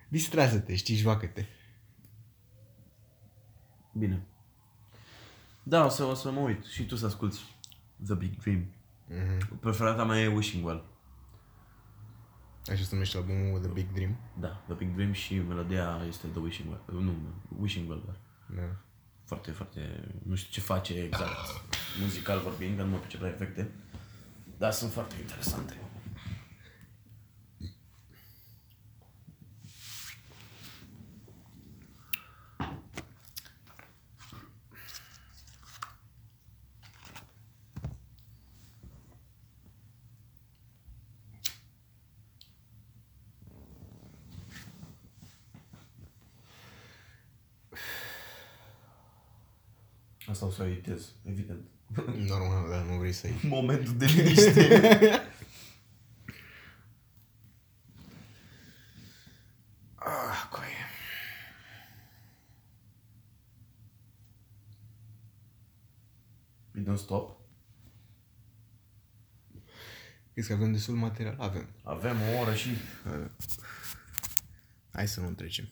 [0.08, 1.46] Distrează-te, știi, joacă-te.
[3.94, 4.26] Bine.
[5.64, 7.40] Da, o să, o să mă uit și tu să asculti
[8.06, 8.66] The Big Dream.
[9.10, 9.60] Mm-hmm.
[9.60, 10.86] Preferata mea e Wishing Well.
[12.66, 14.18] Așa se numește albumul The Big Dream.
[14.40, 17.04] Da, The Big Dream și melodia este The Wishing Well.
[17.04, 17.16] Nu,
[17.60, 18.18] Wishing Well, dar
[18.56, 18.76] Da.
[19.24, 20.04] foarte, foarte...
[20.24, 21.38] Nu știu ce face exact
[22.02, 23.72] muzical vorbind, că nu mă pricep la efecte.
[24.58, 25.74] Dar sunt foarte interesante.
[50.27, 51.65] Asta o să o editez, evident.
[52.27, 53.39] Normal, dar nu vrei să iei.
[53.57, 54.69] Momentul de liniște.
[60.07, 60.72] Ah, coaie.
[66.72, 67.39] E din stop.
[70.34, 71.35] Crezi că avem destul material?
[71.39, 71.68] Avem.
[71.84, 72.69] Avem o oră și...
[74.91, 75.69] Hai să nu trecem.